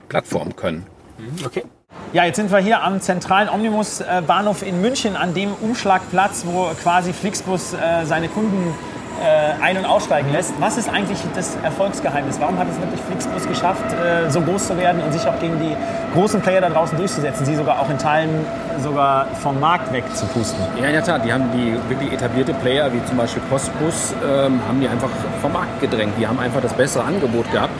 Plattformen 0.10 0.56
können. 0.56 0.86
Okay. 1.46 1.64
Ja, 2.14 2.26
jetzt 2.26 2.36
sind 2.36 2.52
wir 2.52 2.60
hier 2.60 2.84
am 2.84 3.02
zentralen 3.02 3.50
Omnibus-Bahnhof 3.50 4.64
in 4.64 4.82
München, 4.82 5.16
an 5.16 5.34
dem 5.34 5.54
Umschlagplatz, 5.54 6.44
wo 6.46 6.70
quasi 6.82 7.14
Flixbus 7.14 7.74
äh, 7.74 8.06
seine 8.06 8.28
Kunden 8.28 8.74
äh, 9.24 9.64
ein- 9.64 9.78
und 9.78 9.86
aussteigen 9.86 10.32
lässt. 10.32 10.54
Was 10.60 10.78
ist 10.78 10.90
eigentlich 10.90 11.20
das 11.36 11.58
Erfolgsgeheimnis? 11.64 12.38
Warum 12.40 12.58
hat 12.58 12.68
es 12.70 12.80
wirklich 12.80 13.02
Flixbus 13.02 13.48
geschafft, 13.48 13.86
äh, 13.94 14.30
so 14.30 14.42
groß 14.42 14.68
zu 14.68 14.78
werden 14.78 15.02
und 15.02 15.14
sich 15.14 15.26
auch 15.28 15.40
gegen 15.40 15.60
die 15.60 15.76
großen 16.14 16.42
Player 16.42 16.62
da 16.62 16.70
draußen 16.70 16.98
durchzusetzen, 16.98 17.46
sie 17.46 17.56
sogar 17.56 17.80
auch 17.80 17.90
in 17.90 17.98
Teilen 17.98 18.46
sogar 18.84 19.28
vom 19.42 19.60
Markt 19.60 19.92
wegzupusten? 19.94 20.60
Ja, 20.80 20.88
in 20.88 20.94
der 20.94 21.04
Tat. 21.04 21.24
Die 21.26 21.32
haben 21.32 21.46
die 21.54 21.78
wirklich 21.90 22.12
etablierte 22.12 22.54
Player, 22.54 22.92
wie 22.92 23.04
zum 23.06 23.18
Beispiel 23.18 23.42
Postbus, 23.50 24.14
ähm, 24.24 24.60
haben 24.68 24.82
die 24.82 24.88
einfach 24.88 25.10
vom 25.42 25.54
Markt 25.54 25.80
gedrängt. 25.82 26.14
Die 26.20 26.28
haben 26.28 26.40
einfach 26.40 26.62
das 26.62 26.74
bessere 26.74 27.04
Angebot 27.04 27.50
gehabt, 27.52 27.74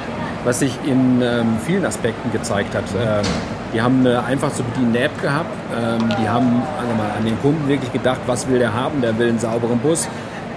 was 0.44 0.60
sich 0.60 0.78
in 0.86 1.22
ähm, 1.22 1.58
vielen 1.66 1.86
Aspekten 1.86 2.32
gezeigt 2.32 2.76
hat. 2.76 2.84
Ähm, 2.94 3.26
die 3.74 3.82
haben 3.82 4.08
eine 4.08 4.24
einfach 4.24 4.54
zu 4.54 4.64
bedienende 4.64 5.02
App 5.02 5.22
gehabt. 5.22 5.50
Die 5.70 6.30
haben 6.30 6.64
also 6.80 6.96
mal 6.96 7.12
an 7.18 7.26
den 7.26 7.38
Kunden 7.42 7.68
wirklich 7.68 7.92
gedacht, 7.92 8.22
was 8.26 8.48
will 8.48 8.58
der 8.58 8.74
haben? 8.74 9.02
Der 9.02 9.18
will 9.18 9.28
einen 9.28 9.40
sauberen 9.40 9.80
Bus. 9.80 10.08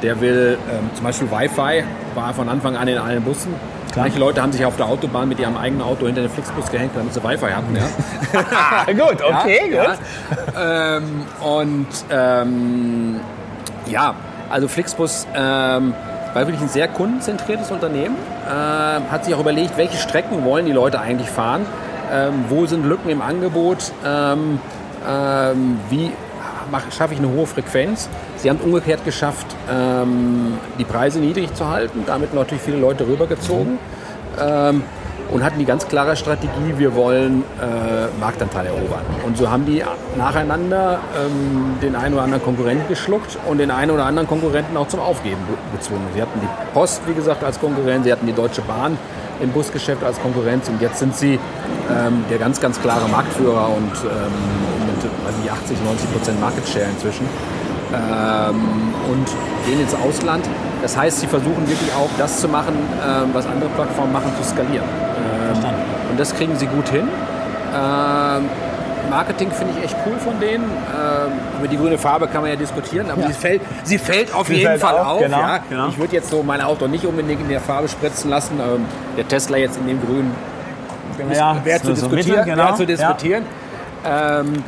Der 0.02 0.20
will 0.20 0.58
ähm, 0.70 0.90
zum 0.94 1.04
Beispiel 1.04 1.30
Wi-Fi, 1.30 1.84
war 2.14 2.34
von 2.34 2.48
Anfang 2.48 2.76
an 2.76 2.88
in 2.88 2.98
allen 2.98 3.22
Bussen. 3.22 3.54
Manche 3.96 4.18
Leute 4.18 4.40
haben 4.42 4.52
sich 4.52 4.64
auf 4.64 4.76
der 4.76 4.86
Autobahn 4.86 5.28
mit 5.28 5.40
ihrem 5.40 5.56
eigenen 5.56 5.82
Auto 5.82 6.06
hinter 6.06 6.20
den 6.20 6.30
Flixbus 6.30 6.70
gehängt, 6.70 6.92
damit 6.94 7.14
sie 7.14 7.22
Wi-Fi 7.22 7.50
hatten. 7.50 7.76
Ja. 7.76 8.92
gut, 8.92 9.22
okay, 9.22 9.72
ja, 9.72 9.96
Ja. 10.54 10.96
Ähm, 10.96 11.22
und 11.40 11.86
ähm, 12.10 13.20
ja, 13.86 14.14
also 14.50 14.68
Flixbus 14.68 15.26
ähm, 15.34 15.94
war 16.32 16.46
wirklich 16.46 16.60
ein 16.60 16.68
sehr 16.68 16.88
kundenzentriertes 16.88 17.70
Unternehmen. 17.70 18.16
Ähm, 18.46 19.10
hat 19.10 19.24
sich 19.24 19.34
auch 19.34 19.40
überlegt, 19.40 19.76
welche 19.76 19.96
Strecken 19.96 20.44
wollen 20.44 20.66
die 20.66 20.72
Leute 20.72 21.00
eigentlich 21.00 21.28
fahren, 21.28 21.66
ähm, 22.12 22.44
wo 22.48 22.66
sind 22.66 22.86
Lücken 22.86 23.10
im 23.10 23.22
Angebot, 23.22 23.92
ähm, 24.06 24.60
wie 25.90 26.10
schaffe 26.96 27.14
ich 27.14 27.20
eine 27.20 27.30
hohe 27.30 27.46
Frequenz. 27.46 28.10
Sie 28.38 28.48
haben 28.48 28.58
es 28.58 28.64
umgekehrt 28.64 29.04
geschafft, 29.04 29.46
ähm, 29.70 30.54
die 30.78 30.84
Preise 30.84 31.18
niedrig 31.18 31.52
zu 31.54 31.68
halten, 31.68 32.04
damit 32.06 32.34
natürlich 32.34 32.62
viele 32.62 32.78
Leute 32.78 33.06
rübergezogen. 33.06 33.78
Ähm, 34.40 34.82
und 35.30 35.44
hatten 35.44 35.58
die 35.58 35.66
ganz 35.66 35.86
klare 35.86 36.16
Strategie, 36.16 36.72
wir 36.78 36.94
wollen 36.94 37.42
äh, 37.60 38.18
Marktanteil 38.18 38.64
erobern. 38.64 39.02
Und 39.26 39.36
so 39.36 39.50
haben 39.50 39.66
die 39.66 39.82
nacheinander 40.16 41.00
ähm, 41.14 41.74
den 41.82 41.94
einen 41.96 42.14
oder 42.14 42.22
anderen 42.22 42.42
Konkurrenten 42.42 42.88
geschluckt 42.88 43.36
und 43.46 43.58
den 43.58 43.70
einen 43.70 43.90
oder 43.90 44.06
anderen 44.06 44.26
Konkurrenten 44.26 44.74
auch 44.78 44.88
zum 44.88 45.00
Aufgeben 45.00 45.36
be- 45.46 45.76
gezwungen. 45.76 46.06
Sie 46.14 46.22
hatten 46.22 46.40
die 46.40 46.48
Post, 46.72 47.02
wie 47.06 47.12
gesagt, 47.12 47.44
als 47.44 47.60
Konkurrent, 47.60 48.04
sie 48.04 48.12
hatten 48.12 48.26
die 48.26 48.32
Deutsche 48.32 48.62
Bahn 48.62 48.96
im 49.40 49.50
Busgeschäft 49.50 50.02
als 50.02 50.18
Konkurrenz 50.18 50.66
und 50.70 50.80
jetzt 50.80 50.98
sind 50.98 51.14
sie 51.14 51.34
ähm, 51.34 52.24
der 52.30 52.38
ganz, 52.38 52.58
ganz 52.58 52.80
klare 52.80 53.06
Marktführer 53.10 53.68
und 53.68 53.92
ähm, 54.04 54.32
mit 54.86 55.42
nicht, 55.42 55.52
80, 55.52 55.76
90 55.84 56.12
Prozent 56.12 56.40
Market 56.40 56.66
Share 56.66 56.86
inzwischen 56.90 57.26
und 57.94 59.26
gehen 59.66 59.80
ins 59.80 59.94
Ausland. 59.94 60.44
Das 60.82 60.96
heißt, 60.96 61.20
sie 61.20 61.26
versuchen 61.26 61.68
wirklich 61.68 61.92
auch 61.94 62.10
das 62.18 62.40
zu 62.40 62.48
machen, 62.48 62.74
ähm, 63.06 63.30
was 63.32 63.46
andere 63.46 63.68
Plattformen 63.70 64.12
machen, 64.12 64.30
zu 64.40 64.48
skalieren. 64.48 64.84
Ähm, 64.84 65.64
und 66.10 66.20
das 66.20 66.34
kriegen 66.34 66.56
sie 66.56 66.66
gut 66.66 66.88
hin. 66.88 67.08
Ähm, 67.74 68.48
Marketing 69.10 69.50
finde 69.50 69.74
ich 69.76 69.84
echt 69.84 69.96
cool 70.06 70.16
von 70.18 70.38
denen. 70.38 70.64
Ähm, 70.64 71.32
über 71.58 71.68
die 71.68 71.76
grüne 71.76 71.98
Farbe 71.98 72.26
kann 72.28 72.42
man 72.42 72.50
ja 72.50 72.56
diskutieren, 72.56 73.10
aber 73.10 73.22
sie, 73.26 73.32
fällt, 73.32 73.62
sie 73.84 73.98
fällt 73.98 74.34
auf 74.34 74.46
Sie 74.46 74.54
jeden 74.54 74.66
fällt 74.66 74.80
Fall 74.80 74.98
auf, 74.98 75.06
auf. 75.06 75.20
genau, 75.20 75.40
ja. 75.40 75.58
genau. 75.68 75.88
Ich 75.88 75.98
würde 75.98 76.14
jetzt 76.14 76.30
so 76.30 76.42
mein 76.42 76.60
Auto 76.60 76.86
nicht 76.86 77.06
unbedingt 77.06 77.40
in 77.40 77.48
der 77.48 77.60
Farbe 77.60 77.88
spritzen 77.88 78.30
lassen. 78.30 78.60
Ähm, 78.60 78.84
der 79.16 79.26
Tesla 79.26 79.56
jetzt 79.56 79.78
in 79.78 79.86
dem 79.86 80.00
Grün 80.00 80.30
Ja, 81.32 81.56
wer 81.64 81.82
zu 81.82 81.94
so 81.96 82.08
genau. 82.08 82.74
zu 82.74 82.86
diskutieren. 82.86 83.44
Ähm, 84.04 84.62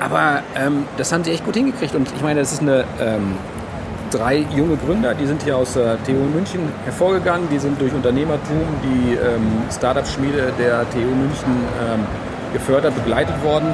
aber 0.00 0.42
ähm, 0.56 0.84
das 0.96 1.12
haben 1.12 1.24
sie 1.24 1.32
echt 1.32 1.44
gut 1.44 1.56
hingekriegt. 1.56 1.94
Und 1.94 2.08
ich 2.14 2.22
meine, 2.22 2.40
das 2.40 2.52
ist 2.52 2.62
eine 2.62 2.84
ähm, 3.00 3.36
drei 4.10 4.44
junge 4.54 4.76
Gründer, 4.76 5.14
die 5.14 5.26
sind 5.26 5.42
hier 5.42 5.56
aus 5.56 5.74
der 5.74 6.02
TU 6.04 6.12
München 6.12 6.60
hervorgegangen. 6.84 7.48
Die 7.50 7.58
sind 7.58 7.80
durch 7.80 7.92
Unternehmertum, 7.92 8.62
die 8.82 9.14
ähm, 9.14 9.62
Startup-Schmiede 9.70 10.52
der 10.58 10.88
TU 10.90 10.98
München 10.98 11.56
ähm, 11.80 12.06
gefördert, 12.52 12.94
begleitet 12.94 13.42
worden. 13.42 13.68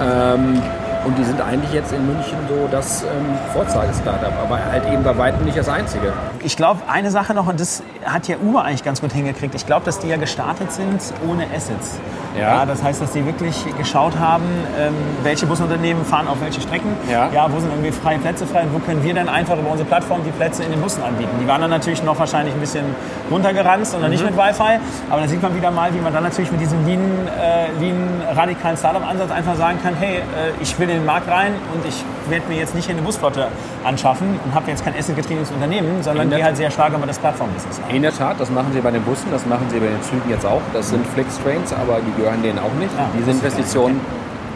Ähm, 0.00 0.62
und 1.06 1.16
die 1.16 1.24
sind 1.24 1.40
eigentlich 1.40 1.72
jetzt 1.72 1.92
in 1.92 2.04
München 2.04 2.36
so 2.48 2.68
das 2.70 3.02
ähm, 3.02 3.08
Vorzeige-Startup, 3.52 4.32
aber 4.42 4.58
halt 4.64 4.86
eben 4.92 5.04
bei 5.04 5.16
weitem 5.16 5.44
nicht 5.44 5.56
das 5.56 5.68
einzige. 5.68 6.12
Ich 6.42 6.56
glaube, 6.56 6.80
eine 6.88 7.10
Sache 7.12 7.32
noch, 7.32 7.46
und 7.46 7.60
das 7.60 7.82
hat 8.04 8.26
ja 8.26 8.36
Uber 8.44 8.64
eigentlich 8.64 8.82
ganz 8.82 9.00
gut 9.00 9.12
hingekriegt. 9.12 9.54
Ich 9.54 9.66
glaube, 9.66 9.84
dass 9.84 10.00
die 10.00 10.08
ja 10.08 10.16
gestartet 10.16 10.72
sind 10.72 11.00
ohne 11.28 11.44
Assets. 11.54 12.00
Ja. 12.38 12.66
das 12.66 12.82
heißt, 12.82 13.00
dass 13.00 13.12
die 13.12 13.24
wirklich 13.24 13.64
geschaut 13.78 14.18
haben, 14.18 14.44
ähm, 14.78 14.94
welche 15.22 15.46
Busunternehmen 15.46 16.04
fahren 16.04 16.28
auf 16.28 16.40
welche 16.40 16.60
Strecken. 16.60 16.94
Ja. 17.10 17.30
wo 17.50 17.58
sind 17.58 17.70
irgendwie 17.70 17.92
freie 17.92 18.18
Plätze 18.18 18.46
frei 18.46 18.62
und 18.62 18.74
wo 18.74 18.78
können 18.78 19.02
wir 19.02 19.14
dann 19.14 19.28
einfach 19.28 19.56
über 19.58 19.70
unsere 19.70 19.88
Plattform 19.88 20.20
die 20.24 20.30
Plätze 20.30 20.62
in 20.62 20.70
den 20.70 20.80
Bussen 20.80 21.02
anbieten. 21.02 21.30
Die 21.40 21.48
waren 21.48 21.60
dann 21.60 21.70
natürlich 21.70 22.02
noch 22.02 22.18
wahrscheinlich 22.18 22.54
ein 22.54 22.60
bisschen 22.60 22.84
runtergeranzt 23.30 23.94
und 23.94 24.02
dann 24.02 24.10
nicht 24.10 24.24
mit 24.24 24.36
Wi-Fi. 24.36 24.78
Aber 25.10 25.22
da 25.22 25.28
sieht 25.28 25.42
man 25.42 25.56
wieder 25.56 25.70
mal, 25.70 25.94
wie 25.94 26.00
man 26.00 26.12
dann 26.12 26.24
natürlich 26.24 26.52
mit 26.52 26.60
diesem 26.60 26.84
lean, 26.86 27.00
äh, 27.40 27.80
lean 27.80 28.22
radikalen 28.34 28.76
Startup-Ansatz 28.76 29.30
einfach 29.30 29.56
sagen 29.56 29.78
kann, 29.82 29.94
hey, 29.98 30.16
äh, 30.16 30.20
ich 30.60 30.78
will 30.78 30.90
in 30.96 31.02
den 31.02 31.06
Markt 31.06 31.30
rein 31.30 31.52
und 31.74 31.86
ich 31.86 32.02
werde 32.30 32.48
mir 32.48 32.56
jetzt 32.58 32.74
nicht 32.74 32.88
eine 32.90 33.02
Busflotte 33.02 33.48
anschaffen 33.84 34.40
und 34.44 34.54
habe 34.54 34.70
jetzt 34.70 34.84
kein 34.84 34.94
assetgetriebenes 34.98 35.50
Unternehmen, 35.50 36.02
sondern 36.02 36.30
gehe 36.30 36.42
halt 36.42 36.56
sehr 36.56 36.70
stark 36.70 36.94
über 36.94 37.06
das 37.06 37.18
Plattform-Business. 37.18 37.80
In 37.90 38.02
der 38.02 38.12
Tat, 38.14 38.40
das 38.40 38.50
machen 38.50 38.72
sie 38.72 38.80
bei 38.80 38.90
den 38.90 39.02
Bussen, 39.02 39.30
das 39.30 39.44
machen 39.46 39.66
sie 39.70 39.78
bei 39.78 39.86
den 39.86 40.02
Zügen 40.02 40.28
jetzt 40.28 40.46
auch. 40.46 40.62
Das 40.72 40.88
sind 40.90 41.06
Flix-Trains, 41.08 41.72
aber 41.72 41.98
die 42.00 42.20
gehören 42.20 42.42
denen 42.42 42.58
auch 42.58 42.72
nicht. 42.78 42.90
Ah, 42.98 43.08
Diese 43.18 43.30
Investitionen 43.30 44.00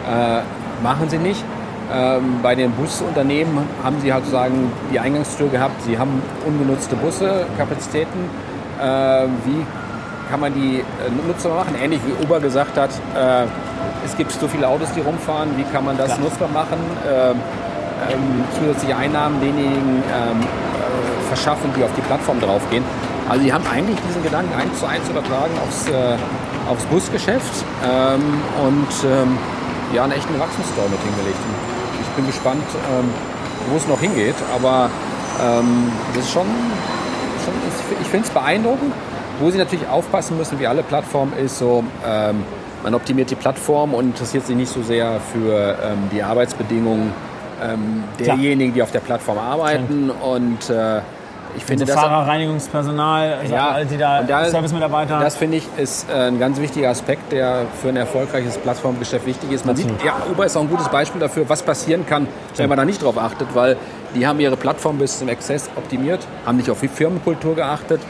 äh, 0.09 0.41
machen 0.83 1.09
sie 1.09 1.17
nicht. 1.17 1.43
Ähm, 1.93 2.39
bei 2.41 2.55
den 2.55 2.71
Busunternehmen 2.71 3.59
haben 3.83 3.99
sie 4.01 4.13
halt 4.13 4.23
sozusagen 4.23 4.71
die 4.91 4.99
Eingangstür 4.99 5.49
gehabt. 5.49 5.81
Sie 5.83 5.97
haben 5.97 6.21
ungenutzte 6.45 6.95
Busse, 6.95 7.45
Kapazitäten. 7.57 8.29
Äh, 8.81 9.27
wie 9.45 9.65
kann 10.29 10.39
man 10.39 10.53
die 10.53 10.79
äh, 10.79 11.27
nutzbar 11.27 11.55
machen? 11.57 11.75
Ähnlich 11.81 11.99
wie 12.05 12.23
Uber 12.23 12.39
gesagt 12.39 12.77
hat, 12.77 12.89
äh, 13.15 13.45
es 14.05 14.17
gibt 14.17 14.31
so 14.31 14.47
viele 14.47 14.67
Autos, 14.67 14.91
die 14.95 15.01
rumfahren. 15.01 15.57
Wie 15.57 15.63
kann 15.63 15.85
man 15.85 15.97
das 15.97 16.07
Klar. 16.07 16.19
nutzbar 16.19 16.49
machen? 16.49 16.79
Ähm, 17.07 17.35
ähm, 18.09 18.43
zusätzliche 18.57 18.95
Einnahmen 18.95 19.39
denjenigen 19.39 20.03
ähm, 20.11 20.41
äh, 20.41 21.27
verschaffen, 21.27 21.69
die 21.77 21.83
auf 21.83 21.91
die 21.95 22.01
Plattform 22.01 22.39
draufgehen. 22.39 22.83
Also 23.29 23.43
die 23.43 23.53
haben 23.53 23.65
eigentlich 23.71 23.97
diesen 24.07 24.23
Gedanken 24.23 24.53
eins 24.59 24.79
zu 24.79 24.85
eins 24.85 25.07
übertragen 25.07 25.53
aufs, 25.63 25.87
äh, 25.87 26.17
aufs 26.69 26.85
Busgeschäft 26.85 27.63
ähm, 27.85 28.41
und 28.65 28.91
ähm, 29.05 29.37
ja, 29.93 30.03
einen 30.03 30.13
echten 30.13 30.37
Wachstumsstory 30.39 30.89
mit 30.89 30.99
hingelegt. 31.01 31.39
Ich 32.01 32.07
bin 32.15 32.25
gespannt, 32.25 32.65
ähm, 32.91 33.09
wo 33.69 33.77
es 33.77 33.87
noch 33.87 33.99
hingeht, 33.99 34.35
aber 34.55 34.89
das 36.13 36.25
ist 36.25 36.31
schon, 36.31 36.45
schon 36.45 37.53
ich 37.99 38.07
finde 38.07 38.27
es 38.27 38.31
beeindruckend. 38.31 38.93
Wo 39.39 39.49
sie 39.49 39.57
natürlich 39.57 39.87
aufpassen 39.87 40.37
müssen, 40.37 40.59
wie 40.59 40.67
alle 40.67 40.83
Plattformen, 40.83 41.33
ist 41.33 41.57
so, 41.57 41.83
man 42.83 42.93
optimiert 42.95 43.29
die 43.29 43.35
Plattform 43.35 43.93
und 43.93 44.05
interessiert 44.05 44.45
sich 44.45 44.55
nicht 44.55 44.71
so 44.71 44.81
sehr 44.81 45.19
für 45.33 45.77
ähm, 45.83 46.09
die 46.11 46.21
Arbeitsbedingungen 46.23 47.13
ähm, 47.63 48.03
Klar. 48.17 48.35
derjenigen, 48.37 48.73
die 48.73 48.81
auf 48.81 48.91
der 48.91 48.99
Plattform 49.01 49.37
arbeiten. 49.37 50.09
Und 50.09 50.69
äh, 50.69 50.99
ich 51.57 51.65
finde 51.65 51.83
Also 51.83 51.93
das. 51.93 52.01
Fahrer, 52.03 52.27
Reinigungspersonal, 52.27 53.33
also 53.41 53.53
Ja, 53.53 53.69
alle, 53.71 53.85
die 53.85 53.97
da, 53.97 54.23
da- 54.23 54.45
Servicemitarbeiter. 54.45 55.19
Das 55.19 55.35
finde 55.35 55.57
ich 55.57 55.67
ist 55.77 56.09
äh, 56.09 56.13
ein 56.27 56.39
ganz 56.39 56.59
wichtiger 56.59 56.89
Aspekt, 56.89 57.31
der 57.31 57.65
für 57.81 57.89
ein 57.89 57.97
erfolgreiches 57.97 58.57
Plattformgeschäft 58.57 59.25
wichtig 59.25 59.51
ist. 59.51 59.65
Man 59.65 59.75
sieht, 59.75 59.87
ja, 60.03 60.13
Uber 60.31 60.45
ist 60.45 60.55
auch 60.55 60.61
ein 60.61 60.69
gutes 60.69 60.87
Beispiel 60.89 61.19
dafür, 61.19 61.47
was 61.49 61.61
passieren 61.61 62.05
kann, 62.07 62.27
wenn 62.55 62.69
man 62.69 62.77
da 62.77 62.85
nicht 62.85 63.03
drauf 63.03 63.17
achtet, 63.17 63.49
weil 63.53 63.75
die 64.15 64.25
haben 64.25 64.39
ihre 64.39 64.57
Plattform 64.57 64.97
bis 64.97 65.19
zum 65.19 65.27
Exzess 65.29 65.69
optimiert, 65.75 66.19
haben 66.45 66.57
nicht 66.57 66.69
auf 66.69 66.79
die 66.79 66.87
Firmenkultur 66.87 67.55
geachtet, 67.55 68.01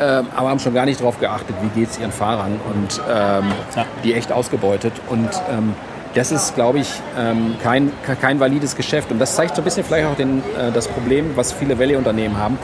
ähm, 0.00 0.26
aber 0.34 0.50
haben 0.50 0.58
schon 0.58 0.74
gar 0.74 0.84
nicht 0.84 1.00
darauf 1.00 1.18
geachtet, 1.18 1.56
wie 1.62 1.80
geht 1.80 1.90
es 1.90 1.98
ihren 1.98 2.12
Fahrern 2.12 2.60
und 2.72 3.00
ähm, 3.08 3.44
Ja. 3.74 3.84
die 4.04 4.14
echt 4.14 4.32
ausgebeutet. 4.32 4.92
Und 5.08 5.30
ähm, 5.50 5.74
das 6.14 6.32
ist, 6.32 6.54
glaube 6.54 6.78
ich, 6.78 6.88
ähm, 7.18 7.56
kein, 7.62 7.92
kein 8.20 8.40
valides 8.40 8.74
Geschäft. 8.76 9.10
Und 9.10 9.18
das 9.18 9.36
zeigt 9.36 9.54
so 9.56 9.62
ein 9.62 9.64
bisschen 9.64 9.84
vielleicht 9.84 10.06
auch 10.06 10.16
den, 10.16 10.38
äh, 10.58 10.72
das 10.72 10.88
Problem, 10.88 11.32
was 11.36 11.52
viele 11.52 11.78
Valley-Unternehmen 11.78 12.38
haben. 12.38 12.58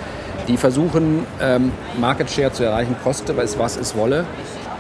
Die 0.49 0.57
versuchen, 0.57 1.27
ähm, 1.41 1.71
Market 2.01 2.31
Share 2.31 2.53
zu 2.53 2.65
erreichen, 2.65 2.97
koste 3.05 3.33
es, 3.35 3.59
was 3.59 3.77
es 3.77 3.97
wolle. 3.97 4.25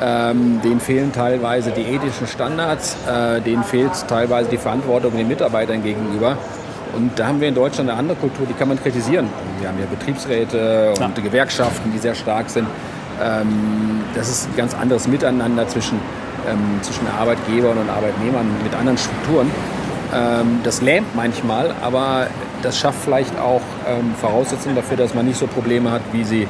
Ähm, 0.00 0.60
denen 0.64 0.80
fehlen 0.80 1.12
teilweise 1.12 1.70
die 1.70 1.82
ethischen 1.82 2.26
Standards, 2.26 2.96
äh, 3.08 3.40
denen 3.40 3.62
fehlt 3.62 3.92
teilweise 4.08 4.48
die 4.50 4.56
Verantwortung 4.56 5.16
den 5.16 5.28
Mitarbeitern 5.28 5.82
gegenüber. 5.84 6.36
Und 6.94 7.18
da 7.18 7.26
haben 7.26 7.40
wir 7.40 7.48
in 7.48 7.54
Deutschland 7.54 7.88
eine 7.88 7.98
andere 7.98 8.16
Kultur, 8.16 8.46
die 8.46 8.52
kann 8.54 8.68
man 8.68 8.80
kritisieren. 8.80 9.28
Wir 9.60 9.68
haben 9.68 9.78
ja 9.78 9.86
Betriebsräte 9.86 10.92
und 10.98 11.22
Gewerkschaften, 11.22 11.90
die 11.92 11.98
sehr 11.98 12.14
stark 12.14 12.50
sind. 12.50 12.66
Ähm, 13.22 14.02
das 14.14 14.28
ist 14.28 14.48
ein 14.48 14.56
ganz 14.56 14.74
anderes 14.74 15.08
Miteinander 15.08 15.66
zwischen, 15.68 15.98
ähm, 16.48 16.80
zwischen 16.82 17.06
Arbeitgebern 17.08 17.78
und 17.78 17.88
Arbeitnehmern 17.88 18.46
mit 18.62 18.74
anderen 18.74 18.98
Strukturen. 18.98 19.50
Ähm, 20.14 20.60
das 20.62 20.82
lähmt 20.82 21.14
manchmal, 21.14 21.74
aber 21.82 22.26
das 22.62 22.78
schafft 22.78 22.98
vielleicht 23.02 23.38
auch 23.38 23.62
ähm, 23.88 24.14
Voraussetzungen 24.20 24.76
dafür, 24.76 24.96
dass 24.96 25.14
man 25.14 25.26
nicht 25.26 25.38
so 25.38 25.46
Probleme 25.46 25.90
hat, 25.90 26.02
wie 26.12 26.24
sie 26.24 26.46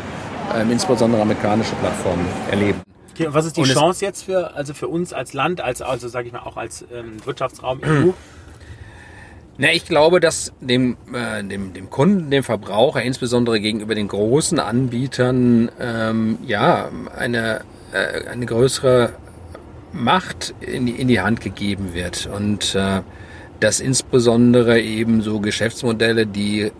ähm, 0.55 0.71
insbesondere 0.71 1.23
amerikanische 1.23 1.75
Plattformen 1.77 2.27
erleben. 2.51 2.81
Okay, 3.15 3.27
und 3.27 3.35
was 3.35 3.45
ist 3.45 3.57
die 3.57 3.61
Und 3.61 3.69
Chance 3.69 4.05
jetzt 4.05 4.25
für, 4.25 4.55
also 4.57 4.75
für 4.75 4.89
uns 4.89 5.13
als 5.13 5.35
Land, 5.35 5.61
als, 5.61 5.83
also 5.83 6.09
sage 6.09 6.27
ich 6.27 6.33
mal 6.33 6.41
auch 6.41 6.57
als 6.57 6.85
ähm, 6.93 7.25
Wirtschaftsraum 7.25 7.81
EU? 7.87 8.11
Na, 9.59 9.71
ich 9.71 9.85
glaube, 9.85 10.19
dass 10.21 10.53
dem, 10.61 10.97
äh, 11.13 11.45
dem, 11.45 11.75
dem 11.75 11.91
Kunden, 11.91 12.31
dem 12.31 12.43
Verbraucher, 12.43 13.03
insbesondere 13.03 13.61
gegenüber 13.61 13.95
den 13.95 14.09
großen 14.09 14.59
Anbietern, 14.59 15.71
ähm, 15.79 16.39
ja, 16.47 16.91
eine, 17.17 17.61
äh, 17.93 18.29
eine 18.29 18.47
größere 18.47 19.13
Macht 19.93 20.55
in 20.61 20.87
die, 20.87 20.93
in 20.93 21.07
die 21.07 21.21
Hand 21.21 21.43
gegeben 21.43 21.93
wird. 21.93 22.31
Und 22.35 22.75
äh, 22.75 23.03
dass 23.61 23.81
insbesondere 23.81 24.81
eben 24.81 25.21
so 25.21 25.41
Geschäftsmodelle, 25.41 26.27
die 26.27 26.73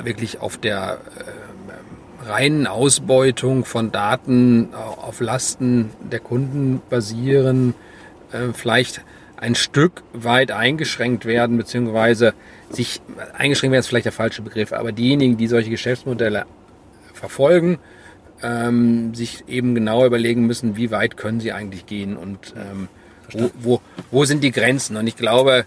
wirklich 0.00 0.40
auf 0.40 0.58
der 0.58 0.98
äh, 1.16 2.28
reinen 2.28 2.66
Ausbeutung 2.66 3.64
von 3.64 3.90
Daten 3.90 4.68
auf 4.74 5.20
Lasten 5.20 5.90
der 6.12 6.20
Kunden 6.20 6.82
basieren, 6.90 7.74
äh, 8.32 8.52
vielleicht 8.52 9.00
ein 9.40 9.54
Stück 9.54 10.02
weit 10.12 10.50
eingeschränkt 10.50 11.24
werden, 11.24 11.56
beziehungsweise 11.56 12.34
sich, 12.70 13.00
eingeschränkt 13.36 13.72
werden 13.72 13.80
ist 13.80 13.88
vielleicht 13.88 14.06
der 14.06 14.12
falsche 14.12 14.42
Begriff, 14.42 14.72
aber 14.72 14.92
diejenigen, 14.92 15.36
die 15.36 15.46
solche 15.46 15.70
Geschäftsmodelle 15.70 16.44
verfolgen, 17.14 17.78
ähm, 18.42 19.14
sich 19.14 19.44
eben 19.48 19.74
genau 19.74 20.04
überlegen 20.04 20.46
müssen, 20.46 20.76
wie 20.76 20.90
weit 20.90 21.16
können 21.16 21.40
sie 21.40 21.52
eigentlich 21.52 21.86
gehen 21.86 22.16
und 22.16 22.54
ähm, 22.56 22.88
wo, 23.32 23.50
wo, 23.60 23.80
wo 24.10 24.24
sind 24.24 24.42
die 24.42 24.52
Grenzen. 24.52 24.96
Und 24.96 25.06
ich 25.06 25.16
glaube, 25.16 25.64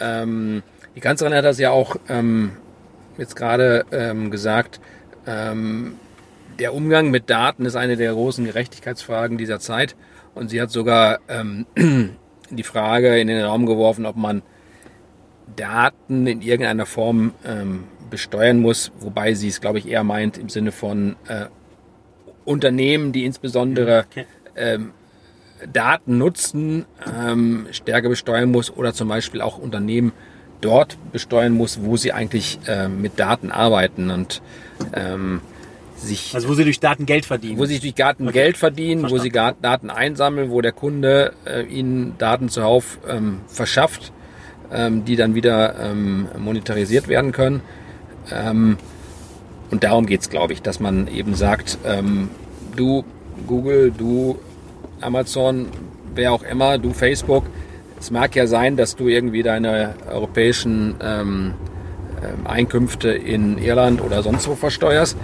ähm, 0.00 0.62
die 0.94 1.00
Kanzlerin 1.00 1.34
hat 1.34 1.44
das 1.44 1.58
ja 1.58 1.70
auch 1.70 1.96
ähm, 2.08 2.52
jetzt 3.18 3.36
gerade 3.36 3.84
ähm, 3.92 4.30
gesagt, 4.30 4.80
ähm, 5.26 5.96
der 6.58 6.74
Umgang 6.74 7.10
mit 7.10 7.30
Daten 7.30 7.64
ist 7.64 7.76
eine 7.76 7.96
der 7.96 8.12
großen 8.12 8.44
Gerechtigkeitsfragen 8.44 9.38
dieser 9.38 9.58
Zeit. 9.58 9.96
Und 10.34 10.48
sie 10.48 10.60
hat 10.60 10.70
sogar 10.70 11.18
ähm, 11.28 11.66
die 12.56 12.62
Frage 12.62 13.18
in 13.18 13.28
den 13.28 13.42
Raum 13.44 13.66
geworfen, 13.66 14.06
ob 14.06 14.16
man 14.16 14.42
Daten 15.56 16.26
in 16.26 16.42
irgendeiner 16.42 16.86
Form 16.86 17.32
ähm, 17.44 17.84
besteuern 18.10 18.60
muss, 18.60 18.92
wobei 19.00 19.34
sie 19.34 19.48
es, 19.48 19.60
glaube 19.60 19.78
ich, 19.78 19.88
eher 19.88 20.04
meint 20.04 20.38
im 20.38 20.48
Sinne 20.48 20.72
von 20.72 21.16
äh, 21.28 21.46
Unternehmen, 22.44 23.12
die 23.12 23.24
insbesondere 23.24 24.04
Okay. 24.10 24.26
ähm, 24.56 24.92
Daten 25.72 26.18
nutzen, 26.18 26.86
ähm, 27.06 27.66
stärker 27.70 28.08
besteuern 28.08 28.50
muss 28.50 28.74
oder 28.74 28.92
zum 28.92 29.08
Beispiel 29.08 29.40
auch 29.40 29.58
Unternehmen 29.58 30.12
dort 30.60 30.96
besteuern 31.12 31.52
muss, 31.52 31.82
wo 31.82 31.96
sie 31.96 32.12
eigentlich 32.12 32.58
ähm, 32.66 33.00
mit 33.00 33.18
Daten 33.18 33.50
arbeiten 33.50 34.10
und 34.10 34.42
ähm, 34.92 35.40
sich 36.02 36.34
Also 36.34 36.48
wo 36.48 36.54
sie 36.54 36.64
durch 36.64 36.80
Daten 36.80 37.06
Geld 37.06 37.24
verdienen. 37.24 37.58
wo 37.58 37.64
sie 37.64 37.78
durch 37.78 37.94
Daten 37.94 38.30
Geld 38.32 38.56
verdienen, 38.56 39.02
wo 39.02 39.08
Verstanden. 39.08 39.22
sie 39.24 39.30
Ga- 39.30 39.54
Daten 39.60 39.90
einsammeln, 39.90 40.50
wo 40.50 40.60
der 40.60 40.72
Kunde 40.72 41.32
äh, 41.46 41.62
ihnen 41.64 42.14
Daten 42.18 42.48
zuhauf 42.48 42.98
ähm, 43.08 43.40
verschafft, 43.46 44.12
ähm, 44.72 45.04
die 45.04 45.16
dann 45.16 45.34
wieder 45.34 45.76
ähm, 45.80 46.28
monetarisiert 46.38 47.08
werden 47.08 47.32
können. 47.32 47.60
Ähm, 48.30 48.76
und 49.70 49.84
darum 49.84 50.06
geht's, 50.06 50.28
glaube 50.30 50.52
ich, 50.52 50.62
dass 50.62 50.80
man 50.80 51.08
eben 51.08 51.34
sagt, 51.34 51.78
ähm, 51.84 52.28
du 52.76 53.04
Google, 53.46 53.90
du 53.96 54.38
Amazon, 55.00 55.66
wer 56.14 56.32
auch 56.32 56.42
immer, 56.42 56.78
du 56.78 56.92
Facebook, 56.92 57.44
es 57.98 58.10
mag 58.10 58.34
ja 58.36 58.46
sein, 58.46 58.76
dass 58.76 58.96
du 58.96 59.08
irgendwie 59.08 59.42
deine 59.42 59.94
europäischen 60.10 60.94
ähm, 61.02 61.54
ähm, 62.22 62.46
Einkünfte 62.46 63.10
in 63.10 63.58
Irland 63.58 64.00
oder 64.02 64.22
sonst 64.22 64.46
wo 64.48 64.54
versteuerst. 64.54 65.16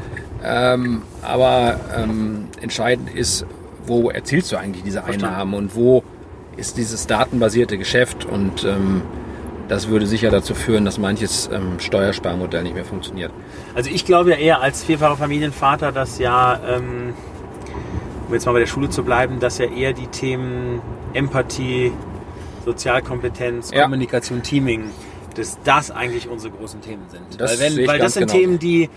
Ähm, 0.44 1.02
aber 1.22 1.80
ähm, 1.96 2.48
entscheidend 2.60 3.14
ist, 3.14 3.44
wo 3.86 4.10
erzielst 4.10 4.52
du 4.52 4.56
eigentlich 4.56 4.84
diese 4.84 5.04
Einnahmen 5.04 5.54
und 5.54 5.74
wo 5.74 6.02
ist 6.56 6.76
dieses 6.76 7.06
datenbasierte 7.06 7.78
Geschäft 7.78 8.24
und 8.24 8.64
ähm, 8.64 9.02
das 9.68 9.88
würde 9.88 10.06
sicher 10.06 10.30
dazu 10.30 10.54
führen, 10.54 10.84
dass 10.84 10.98
manches 10.98 11.48
ähm, 11.52 11.78
Steuersparmodell 11.78 12.62
nicht 12.62 12.74
mehr 12.74 12.84
funktioniert. 12.84 13.30
Also 13.74 13.90
ich 13.90 14.04
glaube 14.04 14.30
ja 14.30 14.36
eher 14.36 14.60
als 14.62 14.82
vierfacher 14.82 15.16
Familienvater, 15.16 15.92
dass 15.92 16.18
ja, 16.18 16.58
ähm, 16.66 17.14
um 18.26 18.34
jetzt 18.34 18.46
mal 18.46 18.52
bei 18.52 18.60
der 18.60 18.66
Schule 18.66 18.88
zu 18.88 19.04
bleiben, 19.04 19.40
dass 19.40 19.58
ja 19.58 19.66
eher 19.66 19.92
die 19.92 20.06
Themen 20.06 20.80
Empathie, 21.12 21.92
Sozialkompetenz, 22.64 23.70
Ja. 23.70 23.82
Kommunikation, 23.82 24.42
Teaming, 24.42 24.84
dass 25.36 25.58
das 25.64 25.90
eigentlich 25.90 26.28
unsere 26.28 26.52
großen 26.54 26.80
Themen 26.80 27.04
sind. 27.08 27.40
Das 27.40 27.60
weil 27.60 27.76
wenn, 27.76 27.86
weil 27.86 27.98
das 27.98 28.14
sind 28.14 28.26
genauso. 28.26 28.38
Themen, 28.38 28.58
die 28.58 28.88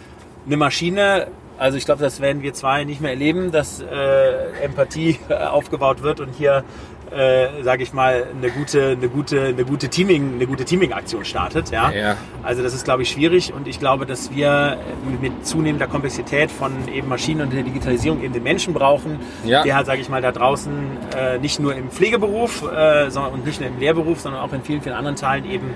eine 0.45 0.57
Maschine, 0.57 1.27
also 1.57 1.77
ich 1.77 1.85
glaube, 1.85 2.01
das 2.01 2.19
werden 2.21 2.41
wir 2.41 2.53
zwei 2.53 2.83
nicht 2.83 3.01
mehr 3.01 3.11
erleben, 3.11 3.51
dass 3.51 3.81
äh, 3.81 4.63
Empathie 4.63 5.19
äh, 5.29 5.35
aufgebaut 5.35 6.01
wird 6.01 6.19
und 6.19 6.33
hier 6.35 6.63
äh, 7.11 7.63
sage 7.63 7.83
ich 7.83 7.91
mal, 7.91 8.25
eine 8.37 8.49
gute, 8.51 8.91
eine 8.91 9.09
gute, 9.09 9.47
eine 9.47 9.65
gute 9.65 9.89
Teaming, 9.89 10.35
eine 10.35 10.47
gute 10.47 10.63
Teaming-Aktion 10.63 11.25
startet. 11.25 11.69
Ja? 11.69 11.91
Ja. 11.91 12.17
Also 12.41 12.63
das 12.63 12.73
ist, 12.73 12.85
glaube 12.85 13.03
ich, 13.03 13.09
schwierig 13.11 13.53
und 13.53 13.67
ich 13.67 13.79
glaube, 13.79 14.05
dass 14.05 14.33
wir 14.33 14.77
mit 15.21 15.45
zunehmender 15.45 15.87
Komplexität 15.87 16.49
von 16.49 16.71
eben 16.87 17.09
Maschinen 17.09 17.41
und 17.41 17.53
der 17.53 17.63
Digitalisierung 17.63 18.23
eben 18.23 18.33
den 18.33 18.43
Menschen 18.43 18.73
brauchen, 18.73 19.19
Ja. 19.43 19.63
der 19.63 19.75
halt, 19.75 19.87
sage 19.87 19.99
ich 19.99 20.07
mal, 20.07 20.21
da 20.21 20.31
draußen 20.31 20.71
äh, 21.17 21.37
nicht 21.39 21.59
nur 21.59 21.75
im 21.75 21.89
Pflegeberuf 21.91 22.63
äh, 22.63 23.09
sondern, 23.09 23.33
und 23.33 23.45
nicht 23.45 23.59
nur 23.59 23.69
im 23.69 23.77
Lehrberuf, 23.79 24.21
sondern 24.21 24.41
auch 24.41 24.53
in 24.53 24.63
vielen, 24.63 24.81
vielen 24.81 24.95
anderen 24.95 25.17
Teilen 25.17 25.43
eben 25.49 25.71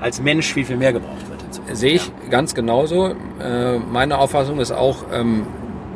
als 0.00 0.22
Mensch 0.22 0.52
viel, 0.52 0.64
viel 0.64 0.76
mehr 0.76 0.94
gebraucht 0.94 1.28
wird. 1.28 1.37
Sehe 1.72 1.94
ich 1.94 2.12
ganz 2.30 2.54
genauso. 2.54 3.14
Äh, 3.40 3.78
meine 3.78 4.18
Auffassung 4.18 4.60
ist 4.60 4.72
auch, 4.72 5.04
ähm, 5.12 5.46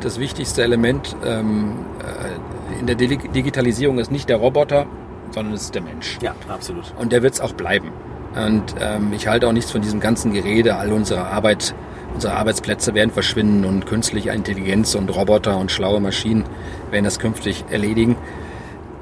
das 0.01 0.19
wichtigste 0.19 0.63
Element 0.63 1.15
ähm, 1.25 1.73
äh, 1.99 2.79
in 2.79 2.87
der 2.87 2.95
Dig- 2.95 3.31
Digitalisierung 3.31 3.99
ist 3.99 4.11
nicht 4.11 4.27
der 4.27 4.37
Roboter, 4.37 4.85
sondern 5.31 5.53
es 5.53 5.63
ist 5.63 5.75
der 5.75 5.81
Mensch. 5.81 6.17
Ja, 6.21 6.35
absolut. 6.49 6.93
Und 6.99 7.11
der 7.11 7.23
wird 7.23 7.33
es 7.33 7.41
auch 7.41 7.53
bleiben. 7.53 7.91
Und 8.35 8.75
ähm, 8.81 9.13
ich 9.13 9.27
halte 9.27 9.47
auch 9.47 9.51
nichts 9.53 9.71
von 9.71 9.81
diesem 9.81 9.99
ganzen 9.99 10.33
Gerede. 10.33 10.75
All 10.75 10.91
unsere 10.91 11.25
Arbeit, 11.27 11.73
unsere 12.13 12.33
Arbeitsplätze 12.33 12.93
werden 12.93 13.11
verschwinden 13.11 13.63
und 13.63 13.85
künstliche 13.85 14.31
Intelligenz 14.31 14.95
und 14.95 15.15
Roboter 15.15 15.57
und 15.57 15.71
schlaue 15.71 16.01
Maschinen 16.01 16.43
werden 16.91 17.05
das 17.05 17.19
künftig 17.19 17.63
erledigen. 17.69 18.15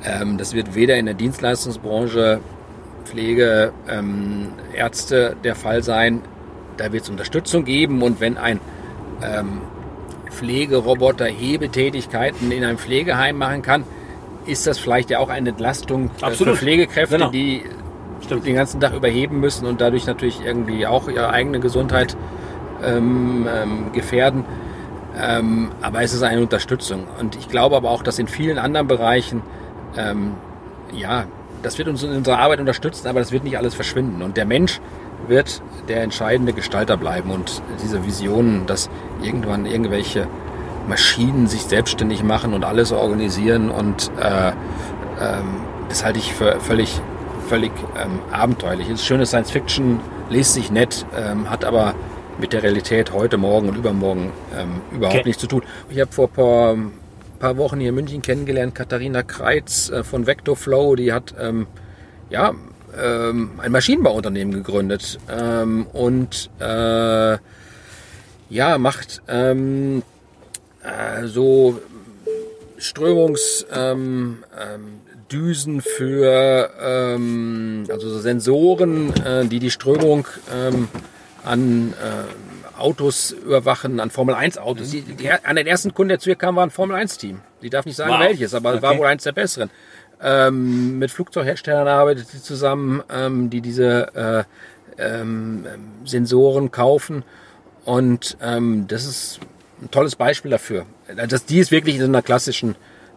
Ähm, 0.04 0.38
das 0.38 0.54
wird 0.54 0.76
weder 0.76 0.98
in 0.98 1.06
der 1.06 1.16
Dienstleistungsbranche, 1.16 2.40
Pflege, 3.06 3.72
ähm, 3.90 4.50
Ärzte 4.74 5.36
der 5.44 5.56
Fall 5.56 5.82
sein. 5.82 6.22
Da 6.78 6.92
wird 6.92 7.04
es 7.04 7.10
Unterstützung 7.10 7.66
geben 7.66 8.02
und 8.02 8.20
wenn 8.20 8.38
ein 8.38 8.60
ähm, 9.24 9.62
Pflegeroboter 10.30 11.26
Hebetätigkeiten 11.26 12.52
in 12.52 12.64
einem 12.64 12.78
Pflegeheim 12.78 13.38
machen 13.38 13.62
kann, 13.62 13.84
ist 14.46 14.66
das 14.66 14.80
vielleicht 14.80 15.10
ja 15.10 15.20
auch 15.20 15.30
eine 15.30 15.50
Entlastung 15.50 16.10
äh, 16.22 16.26
Absolut. 16.26 16.56
für 16.56 16.60
Pflegekräfte, 16.66 17.18
Genau. 17.18 17.30
die 17.30 17.64
Stimmt. 18.22 18.46
den 18.46 18.56
ganzen 18.56 18.80
Tag 18.80 18.94
überheben 18.94 19.40
müssen 19.40 19.66
und 19.66 19.82
dadurch 19.82 20.06
natürlich 20.08 20.42
irgendwie 20.44 20.88
auch 20.88 21.08
ihre 21.10 21.30
eigene 21.32 21.60
Gesundheit 21.60 22.16
ähm, 22.84 23.48
ähm, 23.54 23.92
gefährden. 23.92 24.46
Ähm, 25.20 25.72
aber 25.82 26.02
es 26.02 26.14
ist 26.14 26.24
eine 26.24 26.42
Unterstützung. 26.42 27.04
Und 27.20 27.36
ich 27.36 27.50
glaube 27.50 27.76
aber 27.76 27.92
auch, 27.92 28.02
dass 28.02 28.18
in 28.18 28.28
vielen 28.28 28.58
anderen 28.58 28.88
Bereichen, 28.88 29.42
ähm, 29.98 30.34
ja, 30.94 31.26
das 31.62 31.78
wird 31.78 31.88
uns 31.90 32.02
in 32.02 32.12
unserer 32.12 32.40
Arbeit 32.40 32.60
unterstützen, 32.60 33.08
aber 33.08 33.20
das 33.20 33.32
wird 33.32 33.44
nicht 33.44 33.58
alles 33.58 33.76
verschwinden. 33.76 34.22
Und 34.22 34.38
der 34.38 34.46
Mensch 34.46 34.80
wird 35.28 35.62
der 35.88 36.04
entscheidende 36.04 36.54
Gestalter 36.54 36.98
bleiben. 36.98 37.32
Und 37.32 37.62
diese 37.84 38.06
Visionen, 38.06 38.66
dass 38.66 38.90
irgendwann 39.22 39.66
irgendwelche 39.66 40.28
Maschinen 40.88 41.48
sich 41.48 41.62
selbstständig 41.62 42.24
machen 42.24 42.54
und 42.54 42.64
alles 42.64 42.92
organisieren 42.92 43.70
und 43.70 44.12
äh, 44.20 44.50
ähm, 44.50 45.62
das 45.90 46.04
halte 46.04 46.20
ich 46.20 46.34
für 46.34 46.60
völlig, 46.60 47.00
völlig 47.48 47.72
ähm, 48.02 48.20
abenteuerlich. 48.32 48.88
Es 48.88 49.02
ist 49.02 49.06
schöne 49.06 49.26
Science 49.26 49.52
Fiction, 49.52 50.00
liest 50.30 50.54
sich 50.54 50.72
nett, 50.72 51.06
ähm, 51.16 51.50
hat 51.50 51.66
aber 51.66 51.94
mit 52.40 52.54
der 52.54 52.64
Realität 52.64 53.14
heute, 53.14 53.38
morgen 53.38 53.70
und 53.70 53.78
übermorgen 53.78 54.32
ähm, 54.58 54.82
überhaupt 54.92 55.18
Okay. 55.18 55.28
nichts 55.28 55.42
zu 55.42 55.48
tun. 55.48 55.62
Ich 55.90 56.00
habe 56.00 56.12
vor 56.12 56.30
ein 56.30 56.34
paar, 56.34 56.76
paar 57.40 57.58
Wochen 57.58 57.80
hier 57.80 57.90
in 57.90 57.96
München 57.96 58.22
kennengelernt, 58.22 58.74
Katharina 58.74 59.22
Kreitz 59.22 59.90
äh, 59.90 60.04
von 60.04 60.26
Vectorflow, 60.26 60.96
die 60.96 61.14
hat 61.14 61.36
ähm, 61.40 61.68
ja, 62.30 62.54
ähm, 63.00 63.52
ein 63.60 63.72
Maschinenbauunternehmen 63.72 64.54
gegründet 64.54 65.20
ähm, 65.30 65.86
und 65.94 66.50
äh, 66.60 67.38
ja, 68.50 68.78
macht 68.78 69.22
ähm, 69.28 70.04
äh, 70.84 71.26
so 71.28 71.80
Strömungs 72.78 73.66
ähm, 73.74 74.44
ähm, 74.60 75.02
für 75.82 76.70
ähm, 76.82 77.86
also 77.90 78.10
so 78.10 78.20
Sensoren, 78.20 79.14
äh, 79.24 79.46
die 79.46 79.60
die 79.60 79.72
Strömung 79.72 80.28
an 81.46 81.94
äh, 81.94 82.78
Autos 82.82 83.32
überwachen, 83.32 84.00
an 84.00 84.10
Formel 84.10 84.36
1 84.36 84.58
Autos. 84.58 84.90
Die, 84.90 85.02
die, 85.02 85.30
an 85.32 85.56
den 85.56 85.68
ersten 85.68 85.94
Kunden, 85.94 86.10
der 86.10 86.20
zu 86.20 86.30
ihr 86.30 86.36
kam, 86.36 86.56
war 86.56 86.64
ein 86.66 86.70
Formel 86.72 86.96
1 86.98 87.18
Team. 87.18 87.40
Ich 87.62 87.70
darf 87.70 87.86
nicht 87.86 87.96
sagen 87.96 88.12
Wow. 88.12 88.20
welches, 88.22 88.54
aber 88.54 88.74
es 88.76 88.82
war 88.82 88.92
Okay. 88.92 89.00
wohl 89.00 89.08
eins 89.08 89.24
der 89.24 89.32
besseren. 89.32 89.70
Ähm, 90.24 91.00
mit 91.00 91.12
Flugzeugherstellern 91.12 91.88
arbeitet 91.88 92.28
sie 92.28 92.42
zusammen, 92.42 93.02
ähm, 93.10 93.50
die 93.50 93.62
diese 93.62 94.16
äh, 94.16 94.44
ähm, 94.98 95.66
Sensoren 96.06 96.72
kaufen. 96.72 97.24
Und 97.86 98.38
ähm, 98.42 98.86
das 98.88 99.06
ist 99.06 99.40
ein 99.82 99.90
tolles 99.90 100.16
Beispiel 100.16 100.52
dafür. 100.52 100.86
Das, 101.28 101.46
die 101.46 101.60
ist 101.60 101.72
wirklich 101.72 101.96
in 101.96 102.02
so 102.02 102.08
einer 102.08 102.22
klassischen 102.22 102.76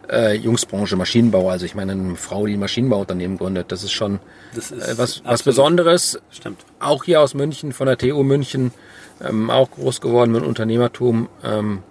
äh, 0.09 0.35
Jungsbranche, 0.35 0.95
Maschinenbau. 0.95 1.49
Also 1.49 1.65
ich 1.65 1.75
meine, 1.75 1.93
eine 1.93 2.15
Frau, 2.15 2.45
die 2.45 2.53
ein 2.53 2.59
Maschinenbauunternehmen 2.59 3.37
gründet, 3.37 3.71
das 3.71 3.83
ist 3.83 3.91
schon 3.91 4.19
Das 4.53 4.71
ist 4.71 4.87
äh, 4.87 4.97
was, 4.97 5.23
was 5.23 5.43
Besonderes. 5.43 6.19
Stimmt. 6.31 6.65
Auch 6.79 7.03
hier 7.03 7.21
aus 7.21 7.33
München, 7.33 7.71
von 7.73 7.87
der 7.87 7.97
TU 7.97 8.23
München, 8.23 8.71
ähm, 9.23 9.49
auch 9.49 9.71
groß 9.71 10.01
geworden 10.01 10.31
mit 10.31 10.43
Unternehmertum. 10.43 11.29
Ähm, 11.43 11.83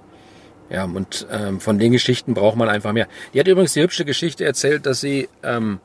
ja, 0.70 0.84
und 0.84 1.26
ähm, 1.30 1.60
von 1.60 1.78
den 1.78 1.92
Geschichten 1.92 2.34
braucht 2.34 2.56
man 2.56 2.68
einfach 2.68 2.92
mehr. 2.92 3.06
Die 3.32 3.40
hat 3.40 3.48
übrigens 3.48 3.74
die 3.74 3.82
hübsche 3.82 4.04
Geschichte 4.04 4.44
erzählt, 4.44 4.86
dass 4.86 5.00
sie, 5.00 5.28
ähm, 5.42 5.78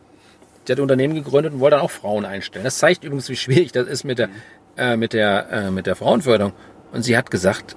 die 0.68 0.72
hat 0.72 0.80
ein 0.80 0.84
Unternehmen 0.84 1.16
gegründet 1.16 1.54
und 1.54 1.60
wollte 1.60 1.76
dann 1.76 1.86
auch 1.86 1.92
Frauen 1.92 2.26
einstellen. 2.26 2.64
Das 2.64 2.78
zeigt 2.78 3.04
übrigens, 3.04 3.30
wie 3.30 3.36
schwierig 3.36 3.72
das 3.72 3.88
ist 3.88 4.04
mit 4.04 4.20
der, 4.20 4.30
äh, 4.78 4.96
mit 4.96 5.14
der, 5.14 5.52
äh, 5.52 5.72
mit 5.72 5.86
der 5.86 5.96
Frauenförderung. 5.96 6.54
Und 6.92 7.04
sie 7.04 7.18
hat 7.18 7.30
gesagt, 7.30 7.76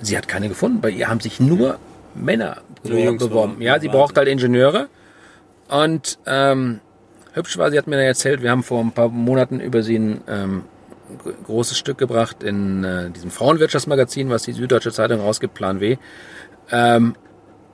sie 0.00 0.16
hat 0.16 0.28
keine 0.28 0.48
gefunden. 0.48 0.80
Bei 0.80 0.90
ihr 0.90 1.08
haben 1.08 1.20
sich 1.20 1.40
nur 1.40 1.78
Männer 2.14 2.62
Nur 2.84 3.16
beworben. 3.16 3.60
Ja, 3.60 3.78
sie 3.80 3.88
braucht 3.88 4.16
halt 4.16 4.28
Ingenieure. 4.28 4.88
Und 5.68 6.18
ähm, 6.26 6.80
hübsch 7.32 7.58
war, 7.58 7.70
sie 7.70 7.78
hat 7.78 7.86
mir 7.86 7.96
dann 7.96 8.06
erzählt, 8.06 8.42
wir 8.42 8.50
haben 8.50 8.62
vor 8.62 8.80
ein 8.80 8.92
paar 8.92 9.08
Monaten 9.08 9.60
über 9.60 9.82
sie 9.82 9.98
ein 9.98 10.20
ähm, 10.28 10.64
großes 11.18 11.76
Stück 11.78 11.98
gebracht 11.98 12.42
in 12.42 12.84
äh, 12.84 13.10
diesem 13.10 13.30
Frauenwirtschaftsmagazin, 13.30 14.30
was 14.30 14.42
die 14.44 14.52
Süddeutsche 14.52 14.92
Zeitung 14.92 15.20
rausgibt, 15.20 15.54
Plan 15.54 15.80
W. 15.80 15.96
Ähm, 16.70 17.14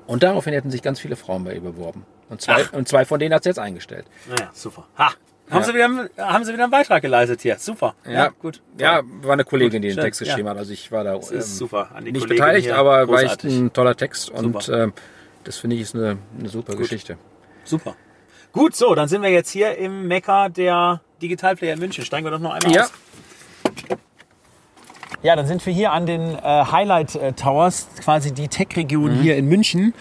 und 0.07 0.23
daraufhin 0.23 0.53
hätten 0.53 0.71
sich 0.71 0.83
ganz 0.83 0.99
viele 1.01 1.17
Frauen 1.17 1.45
bei 1.45 1.55
ihr 1.55 1.61
beworben. 1.61 2.05
Und 2.29 2.41
zwei, 2.41 2.65
Ach. 2.69 2.73
und 2.73 2.89
zwei 2.89 3.05
von 3.05 3.19
denen 3.21 3.35
hat 3.35 3.43
sie 3.45 3.49
jetzt 3.51 3.59
eingestellt. 3.59 4.07
Naja, 4.29 4.51
super. 4.53 4.87
Ha! 4.99 5.11
Haben, 5.51 5.61
Ja. 5.61 5.65
Sie 5.65 5.75
wieder, 5.75 5.89
haben 6.19 6.45
Sie 6.45 6.53
wieder 6.53 6.63
einen 6.63 6.71
Beitrag 6.71 7.03
geleistet 7.03 7.41
hier. 7.41 7.59
Super. 7.59 7.95
Ja, 8.09 8.29
gut. 8.29 8.63
Ja, 8.79 9.03
war 9.23 9.33
eine 9.33 9.43
Kollegin, 9.45 9.81
Gut, 9.81 9.85
die 9.85 9.89
den 9.89 9.95
schön, 9.95 10.05
Text 10.05 10.21
geschrieben 10.21 10.47
ja. 10.47 10.51
hat. 10.53 10.59
Also 10.59 10.73
ich 10.73 10.93
war 10.93 11.03
da 11.03 11.17
ist 11.17 11.57
super. 11.59 11.89
Nicht 12.01 12.13
Kollegin 12.15 12.29
beteiligt, 12.29 12.71
aber 12.71 13.09
war 13.09 13.21
echt 13.23 13.41
Großartig. 13.41 13.59
ein 13.59 13.73
toller 13.73 13.97
Text. 13.97 14.31
Und 14.31 14.63
Super. 14.63 14.83
ähm, 14.85 14.93
das 15.43 15.57
finde 15.57 15.75
ich 15.75 15.83
ist 15.83 15.97
eine, 15.97 16.19
eine 16.39 16.49
super 16.49 16.77
Geschichte. 16.77 17.19
Super. 17.65 17.97
Gut, 18.53 18.77
so, 18.77 18.95
dann 18.95 19.09
sind 19.09 19.23
wir 19.23 19.31
jetzt 19.31 19.51
hier 19.51 19.77
im 19.77 20.07
Mekka 20.07 20.49
der 20.51 21.01
Digitalplayer 21.21 21.73
in 21.75 21.81
München. 21.81 22.05
Steigen 22.05 22.25
wir 22.27 22.31
doch 22.31 22.39
noch 22.39 22.53
einmal 22.53 22.73
Ja. 22.73 22.85
aus. 22.85 22.93
Ja, 25.23 25.37
dann 25.37 25.47
sind 25.47 25.65
wir 25.67 25.73
hier 25.73 25.93
an 25.93 26.07
den 26.07 26.35
äh, 26.35 26.41
Highlight 26.43 27.15
äh, 27.15 27.35
Towers, 27.35 27.89
quasi 28.03 28.33
die 28.33 28.49
Tech-Region 28.49 29.13
hier 29.21 29.37
in 29.37 29.49
München. 29.49 29.93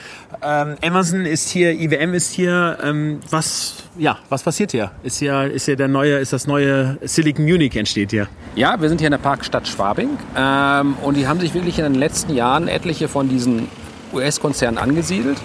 Ähm, 0.42 0.78
Amazon 0.82 1.26
ist 1.26 1.50
hier, 1.50 1.74
IWM 1.74 2.14
ist 2.14 2.32
hier. 2.32 2.78
Ähm, 2.82 3.20
was, 3.30 3.84
ja, 3.98 4.18
was 4.30 4.44
passiert 4.44 4.72
hier? 4.72 4.92
Ist 5.04 5.20
hier, 5.20 5.44
ist 5.52 5.66
hier 5.66 5.76
der 5.76 5.90
neue, 5.90 6.20
ist 6.20 6.32
das 6.32 6.48
neue 6.48 6.98
Silicon 7.02 7.44
Munich 7.44 7.76
entsteht 7.76 8.12
hier? 8.12 8.30
Ja, 8.56 8.80
wir 8.80 8.88
sind 8.88 9.00
hier 9.00 9.08
in 9.08 9.12
der 9.12 9.18
Parkstadt 9.18 9.68
Schwabing 9.68 10.12
ähm, 10.38 10.96
und 11.04 11.18
die 11.18 11.28
haben 11.28 11.42
sich 11.42 11.54
wirklich 11.54 11.80
in 11.80 11.84
den 11.84 11.96
letzten 11.96 12.34
Jahren 12.34 12.70
etliche 12.70 13.10
von 13.10 13.28
diesen 13.28 13.68
US-Konzernen 14.14 14.78
angesiedelt. 14.78 15.38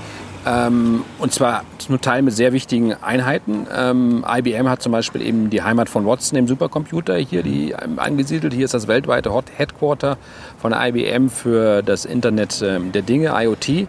Ähm, 0.46 1.04
und 1.18 1.33
zwar 1.33 1.64
zum 1.78 2.00
Teil 2.00 2.22
mit 2.22 2.35
sehr 2.35 2.52
wichtigen 2.52 2.92
Einheiten. 2.94 3.66
Ähm, 3.74 4.24
IBM 4.28 4.68
hat 4.68 4.83
zum 4.83 4.92
Beispiel 4.92 5.22
eben 5.22 5.48
die 5.48 5.62
Heimat 5.62 5.88
von 5.88 6.04
Watson 6.04 6.38
im 6.38 6.46
Supercomputer 6.46 7.16
hier 7.16 7.42
die, 7.42 7.70
ähm, 7.70 7.98
angesiedelt. 7.98 8.52
Hier 8.52 8.66
ist 8.66 8.74
das 8.74 8.87
weltweite 8.87 9.33
Hot 9.33 9.46
Headquarter 9.57 10.18
von 10.59 10.74
IBM 10.74 11.30
für 11.30 11.83
das 11.83 12.04
Internet 12.04 12.62
ähm, 12.62 12.92
der 12.92 13.02
Dinge, 13.02 13.33
IoT, 13.35 13.88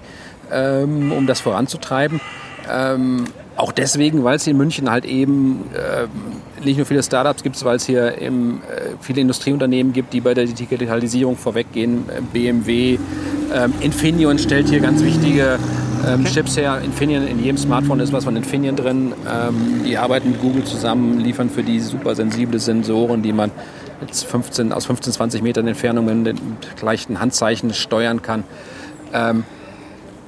ähm, 0.51 1.11
um 1.11 1.27
das 1.27 1.41
voranzutreiben. 1.41 2.21
Ähm, 2.71 3.25
auch 3.57 3.71
deswegen, 3.73 4.23
weil 4.23 4.37
es 4.37 4.45
hier 4.45 4.51
in 4.51 4.57
München 4.57 4.89
halt 4.89 5.05
eben 5.05 5.63
nicht 6.61 6.75
nur 6.75 6.85
viele 6.85 7.01
Startups 7.01 7.41
gibt, 7.41 7.63
weil 7.63 7.77
es 7.77 7.85
hier 7.85 8.21
eben, 8.21 8.61
äh, 8.63 8.95
viele 8.99 9.21
Industrieunternehmen 9.21 9.93
gibt, 9.93 10.11
die 10.13 10.19
bei 10.19 10.33
der 10.33 10.45
Digitalisierung 10.45 11.37
vorweggehen. 11.37 12.03
BMW, 12.33 12.97
Infineon 13.79 14.39
stellt 14.39 14.67
hier 14.67 14.81
ganz 14.81 15.01
wichtige 15.03 15.59
ähm, 16.07 16.25
Chips 16.25 16.57
her. 16.57 16.81
Infineon, 16.83 17.27
in 17.27 17.43
jedem 17.43 17.57
Smartphone 17.57 17.99
ist 17.99 18.13
was 18.13 18.23
von 18.23 18.35
Infineon 18.35 18.75
drin. 18.75 19.13
Ähm, 19.31 19.83
die 19.85 19.97
arbeiten 19.97 20.31
mit 20.31 20.41
Google 20.41 20.63
zusammen, 20.63 21.19
liefern 21.19 21.49
für 21.49 21.63
die 21.63 21.79
super 21.79 22.15
sensible 22.15 22.59
Sensoren, 22.59 23.21
die 23.21 23.33
man 23.33 23.51
jetzt 24.01 24.25
15, 24.25 24.73
aus 24.73 24.85
15, 24.85 25.13
20 25.13 25.41
Metern 25.41 25.67
Entfernung 25.67 26.05
mit, 26.05 26.17
mit 26.17 26.81
leichten 26.81 27.19
Handzeichen 27.19 27.73
steuern 27.73 28.21
kann. 28.21 28.43
Ähm, 29.13 29.43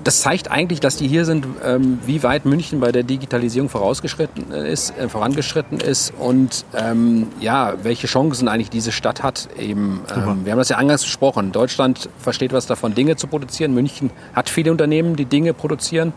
das 0.08 0.22
zeigt 0.22 0.50
eigentlich, 0.50 0.80
dass 0.80 0.96
die 0.96 1.06
hier 1.06 1.26
sind, 1.26 1.46
ähm, 1.66 2.00
wie 2.06 2.24
weit 2.24 2.46
München 2.46 2.80
bei 2.80 2.94
der 2.94 3.04
Digitalisierung 3.04 3.68
vorausgeschritten 3.68 4.54
ist, 4.54 4.98
äh, 4.98 5.10
vorangeschritten 5.10 5.82
ist 5.82 6.14
und 6.18 6.64
ähm, 6.74 7.28
ja, 7.42 7.74
welche 7.84 8.08
Chancen 8.08 8.48
eigentlich 8.48 8.70
diese 8.70 8.94
Stadt 8.94 9.22
hat. 9.22 9.50
Eben, 9.60 10.00
ähm, 10.16 10.46
wir 10.46 10.54
haben 10.54 10.60
das 10.60 10.70
ja 10.70 10.78
eingangs 10.78 11.04
gesprochen. 11.04 11.52
Deutschland 11.52 12.10
versteht 12.20 12.54
was 12.54 12.68
davon, 12.68 12.96
Dinge 12.96 13.18
zu 13.18 13.28
produzieren. 13.28 13.74
München 13.74 14.10
hat 14.34 14.50
viele 14.50 14.72
Unternehmen, 14.72 15.18
die 15.18 15.26
Dinge 15.26 15.54
produzieren. 15.54 16.14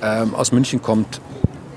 Ähm, 0.00 0.34
aus 0.34 0.50
München 0.50 0.80
kommt 0.80 1.20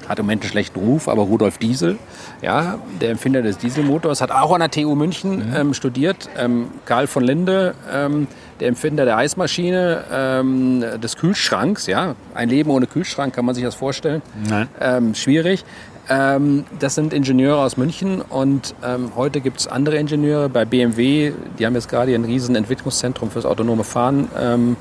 hat 0.07 0.19
im 0.19 0.25
Moment 0.25 0.43
einen 0.43 0.51
schlechten 0.51 0.79
Ruf, 0.79 1.07
aber 1.07 1.23
Rudolf 1.23 1.57
Diesel, 1.57 1.97
ja, 2.41 2.79
der 3.01 3.09
Erfinder 3.09 3.41
des 3.41 3.57
Dieselmotors, 3.57 4.21
hat 4.21 4.31
auch 4.31 4.53
an 4.53 4.59
der 4.59 4.71
TU 4.71 4.95
München 4.95 5.53
ähm, 5.55 5.73
studiert. 5.73 6.29
Ähm, 6.37 6.67
Karl 6.85 7.07
von 7.07 7.23
Linde, 7.23 7.75
ähm, 7.93 8.27
der 8.59 8.69
Empfinder 8.69 9.05
der 9.05 9.17
Eismaschine, 9.17 10.03
ähm, 10.11 10.83
des 11.01 11.17
Kühlschranks, 11.17 11.87
ja, 11.87 12.15
ein 12.33 12.49
Leben 12.49 12.69
ohne 12.69 12.87
Kühlschrank, 12.87 13.33
kann 13.33 13.45
man 13.45 13.55
sich 13.55 13.63
das 13.63 13.75
vorstellen? 13.75 14.21
Nein. 14.47 14.67
Ähm, 14.79 15.15
schwierig. 15.15 15.63
Ähm, 16.09 16.65
das 16.79 16.95
sind 16.95 17.13
Ingenieure 17.13 17.59
aus 17.59 17.75
München 17.75 18.21
und 18.21 18.73
ähm, 18.83 19.11
heute 19.15 19.41
gibt 19.41 19.59
es 19.59 19.67
andere 19.67 19.97
Ingenieure 19.97 20.47
bei 20.47 20.63
BMW. 20.63 21.33
Die 21.59 21.65
haben 21.65 21.75
jetzt 21.75 21.89
gerade 21.89 22.13
ein 22.15 22.23
riesen 22.23 22.55
Entwicklungszentrum 22.55 23.29
fürs 23.29 23.45
autonome 23.45 23.83
Fahren 23.83 24.29
ähm, 24.39 24.77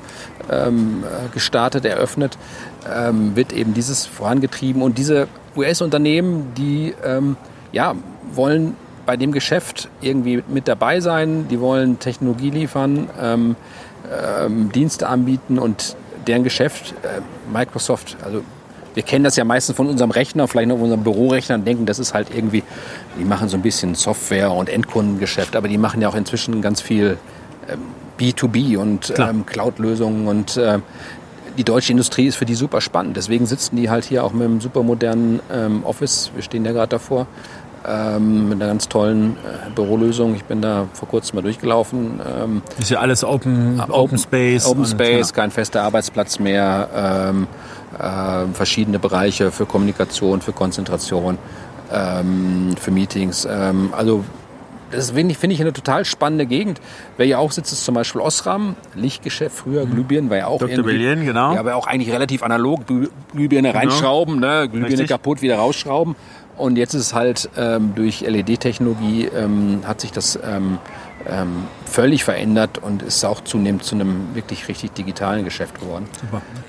ähm, 0.49 1.03
gestartet, 1.33 1.85
eröffnet. 1.85 2.37
Ähm, 2.89 3.35
wird 3.35 3.51
eben 3.51 3.73
dieses 3.73 4.05
vorangetrieben 4.05 4.81
und 4.81 4.97
diese 4.97 5.27
US-Unternehmen, 5.57 6.53
die 6.55 6.93
ähm, 7.03 7.35
ja, 7.73 7.95
wollen 8.31 8.75
bei 9.05 9.17
dem 9.17 9.31
Geschäft 9.31 9.89
irgendwie 10.01 10.43
mit 10.47 10.67
dabei 10.67 10.99
sein, 10.99 11.47
die 11.49 11.61
wollen 11.61 11.97
Technologie 11.97 12.49
liefern, 12.49 13.07
Dienste 14.73 15.07
anbieten 15.07 15.59
und 15.59 15.95
deren 16.27 16.43
Geschäft, 16.43 16.93
äh, 17.03 17.21
Microsoft, 17.51 18.17
also 18.23 18.41
wir 18.97 19.03
kennen 19.03 19.23
das 19.23 19.35
ja 19.35 19.43
meistens 19.43 19.75
von 19.75 19.85
unserem 19.85 20.09
Rechner, 20.09 20.47
vielleicht 20.47 20.69
noch 20.69 20.77
von 20.77 20.85
unserem 20.85 21.03
Bürorechner 21.03 21.53
und 21.53 21.67
denken, 21.67 21.85
das 21.85 21.99
ist 21.99 22.15
halt 22.15 22.29
irgendwie, 22.35 22.63
die 23.19 23.25
machen 23.25 23.47
so 23.47 23.55
ein 23.55 23.61
bisschen 23.61 23.93
Software 23.93 24.51
und 24.51 24.69
Endkundengeschäft, 24.69 25.55
aber 25.55 25.67
die 25.67 25.77
machen 25.77 26.01
ja 26.01 26.09
auch 26.09 26.15
inzwischen 26.15 26.63
ganz 26.63 26.81
viel 26.81 27.19
ähm, 27.69 27.77
B2B 28.19 28.75
und 28.75 29.13
ähm, 29.19 29.45
Cloud-Lösungen 29.45 30.27
und 30.27 30.57
äh, 30.57 30.79
die 31.59 31.63
deutsche 31.63 31.91
Industrie 31.91 32.25
ist 32.25 32.37
für 32.37 32.45
die 32.45 32.55
super 32.55 32.81
spannend. 32.81 33.17
Deswegen 33.17 33.45
sitzen 33.45 33.75
die 33.75 33.91
halt 33.91 34.03
hier 34.03 34.23
auch 34.23 34.33
mit 34.33 34.45
einem 34.45 34.61
super 34.61 34.81
modernen 34.81 35.41
ähm, 35.53 35.83
Office. 35.83 36.31
Wir 36.33 36.41
stehen 36.41 36.65
ja 36.65 36.71
gerade 36.71 36.89
davor. 36.89 37.27
Ähm, 37.87 38.49
mit 38.49 38.59
einer 38.59 38.71
ganz 38.71 38.89
tollen 38.89 39.37
äh, 39.37 39.69
Bürolösung. 39.73 40.35
Ich 40.35 40.43
bin 40.43 40.61
da 40.61 40.87
vor 40.93 41.07
kurzem 41.07 41.35
mal 41.35 41.41
durchgelaufen. 41.41 42.19
Ähm, 42.43 42.61
Ist 42.79 42.89
ja 42.89 42.99
alles 42.99 43.23
Open, 43.23 43.79
Open 43.89 44.17
Space. 44.17 44.65
Open 44.65 44.81
und, 44.81 44.89
Space, 44.89 45.29
ja. 45.29 45.35
kein 45.35 45.51
fester 45.51 45.83
Arbeitsplatz 45.83 46.39
mehr, 46.39 46.89
ähm, 46.93 47.47
äh, 47.99 48.53
verschiedene 48.53 48.99
Bereiche 48.99 49.51
für 49.51 49.65
Kommunikation, 49.65 50.41
für 50.41 50.53
Konzentration, 50.53 51.37
ähm, 51.91 52.75
für 52.79 52.91
Meetings. 52.91 53.47
Ähm, 53.49 53.89
also 53.95 54.23
das 54.91 55.11
finde 55.11 55.33
ich, 55.33 55.37
finde 55.37 55.53
ich 55.53 55.61
eine 55.61 55.73
total 55.73 56.05
spannende 56.05 56.45
Gegend. 56.45 56.79
Wer 57.17 57.25
ja 57.25 57.37
auch 57.39 57.51
sitzt, 57.51 57.73
ist 57.73 57.83
zum 57.83 57.95
Beispiel 57.95 58.21
Osram, 58.21 58.75
Lichtgeschäft, 58.95 59.57
früher 59.57 59.85
Glühbirnen, 59.85 60.29
war 60.29 60.37
ja 60.37 60.47
auch 60.47 60.59
Dr. 60.59 60.83
Berlin, 60.83 61.25
genau. 61.25 61.53
Ja, 61.53 61.59
aber 61.59 61.75
auch 61.75 61.87
eigentlich 61.87 62.13
relativ 62.13 62.41
analog, 62.41 62.81
Glüh- 62.87 63.09
Glühbirne 63.33 63.73
reinschrauben, 63.75 64.39
ne? 64.39 64.69
Glühbirne 64.69 64.93
Richtig. 64.93 65.09
kaputt, 65.09 65.41
wieder 65.41 65.57
rausschrauben. 65.57 66.15
Und 66.57 66.77
jetzt 66.77 66.93
ist 66.93 67.01
es 67.01 67.13
halt 67.13 67.49
ähm, 67.57 67.93
durch 67.95 68.21
LED-Technologie 68.21 69.25
ähm, 69.35 69.81
hat 69.85 70.01
sich 70.01 70.11
das 70.11 70.39
ähm, 70.43 70.79
ähm, 71.29 71.63
völlig 71.85 72.23
verändert 72.23 72.77
und 72.77 73.01
ist 73.01 73.23
auch 73.25 73.41
zunehmend 73.41 73.83
zu 73.83 73.95
einem 73.95 74.33
wirklich 74.35 74.67
richtig 74.67 74.93
digitalen 74.93 75.43
Geschäft 75.45 75.79
geworden. 75.79 76.05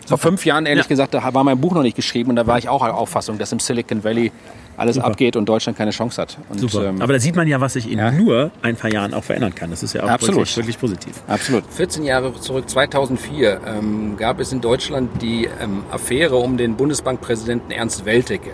Vor 0.06 0.18
fünf 0.18 0.44
Jahren, 0.46 0.66
ehrlich 0.66 0.84
Ja. 0.86 0.88
gesagt, 0.88 1.14
da 1.14 1.34
war 1.34 1.44
mein 1.44 1.60
Buch 1.60 1.74
noch 1.74 1.82
nicht 1.82 1.96
geschrieben 1.96 2.30
und 2.30 2.36
da 2.36 2.46
war 2.46 2.58
ich 2.58 2.68
auch 2.68 2.84
der 2.84 2.94
Auffassung, 2.96 3.38
dass 3.38 3.52
im 3.52 3.60
Silicon 3.60 4.02
Valley 4.04 4.32
alles 4.76 4.96
abgeht 4.96 5.34
und 5.34 5.48
Deutschland 5.48 5.76
keine 5.76 5.90
Chance 5.90 6.22
hat. 6.22 6.38
Und, 6.48 6.60
Super. 6.60 6.86
ähm, 6.86 7.02
Aber 7.02 7.12
da 7.12 7.18
sieht 7.18 7.34
man 7.34 7.48
ja, 7.48 7.60
was 7.60 7.72
sich 7.72 7.90
in 7.90 7.98
Ja. 7.98 8.12
nur 8.12 8.52
ein 8.62 8.76
paar 8.76 8.92
Jahren 8.92 9.12
auch 9.12 9.24
verändern 9.24 9.52
kann. 9.54 9.70
Das 9.70 9.82
ist 9.82 9.92
ja 9.92 10.04
auch 10.04 10.08
Absolut. 10.08 10.36
Wirklich, 10.38 10.56
wirklich 10.56 10.78
positiv. 10.78 11.14
absolut. 11.26 11.64
14 11.68 12.04
Jahre 12.04 12.32
zurück, 12.40 12.70
2004, 12.70 13.60
ähm, 13.66 14.16
gab 14.16 14.38
es 14.38 14.52
in 14.52 14.60
Deutschland 14.60 15.20
die 15.20 15.48
ähm, 15.60 15.82
Affäre 15.90 16.36
um 16.36 16.56
den 16.56 16.76
Bundesbankpräsidenten 16.76 17.72
Ernst 17.72 18.04
Weltecke. 18.04 18.50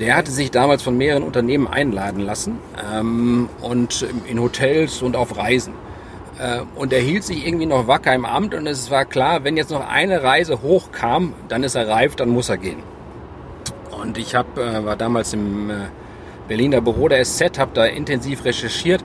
Der 0.00 0.16
hatte 0.16 0.30
sich 0.30 0.50
damals 0.50 0.82
von 0.82 0.96
mehreren 0.96 1.22
Unternehmen 1.22 1.68
einladen 1.68 2.20
lassen 2.20 2.58
ähm, 2.92 3.50
und 3.60 4.06
in 4.26 4.40
Hotels 4.40 5.02
und 5.02 5.14
auf 5.14 5.36
Reisen. 5.36 5.74
Äh, 6.38 6.62
und 6.74 6.94
er 6.94 7.00
hielt 7.00 7.22
sich 7.22 7.46
irgendwie 7.46 7.66
noch 7.66 7.86
wacker 7.86 8.14
im 8.14 8.24
Amt 8.24 8.54
und 8.54 8.66
es 8.66 8.90
war 8.90 9.04
klar, 9.04 9.44
wenn 9.44 9.58
jetzt 9.58 9.70
noch 9.70 9.86
eine 9.86 10.22
Reise 10.22 10.62
hochkam, 10.62 11.34
dann 11.48 11.62
ist 11.64 11.74
er 11.74 11.86
reif, 11.86 12.16
dann 12.16 12.30
muss 12.30 12.48
er 12.48 12.56
gehen. 12.56 12.82
Und 13.90 14.16
ich 14.16 14.34
hab, 14.34 14.56
äh, 14.56 14.84
war 14.86 14.96
damals 14.96 15.34
im 15.34 15.68
äh, 15.68 15.74
Berliner 16.48 16.80
Büro 16.80 17.08
der 17.08 17.22
SZ, 17.22 17.58
habe 17.58 17.72
da 17.74 17.84
intensiv 17.84 18.46
recherchiert, 18.46 19.04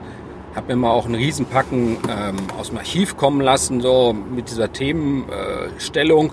habe 0.54 0.68
mir 0.68 0.76
mal 0.76 0.90
auch 0.90 1.04
einen 1.04 1.16
Riesenpacken 1.16 1.98
ähm, 2.08 2.36
aus 2.58 2.70
dem 2.70 2.78
Archiv 2.78 3.18
kommen 3.18 3.42
lassen, 3.42 3.82
so 3.82 4.14
mit 4.14 4.50
dieser 4.50 4.72
Themenstellung. 4.72 6.32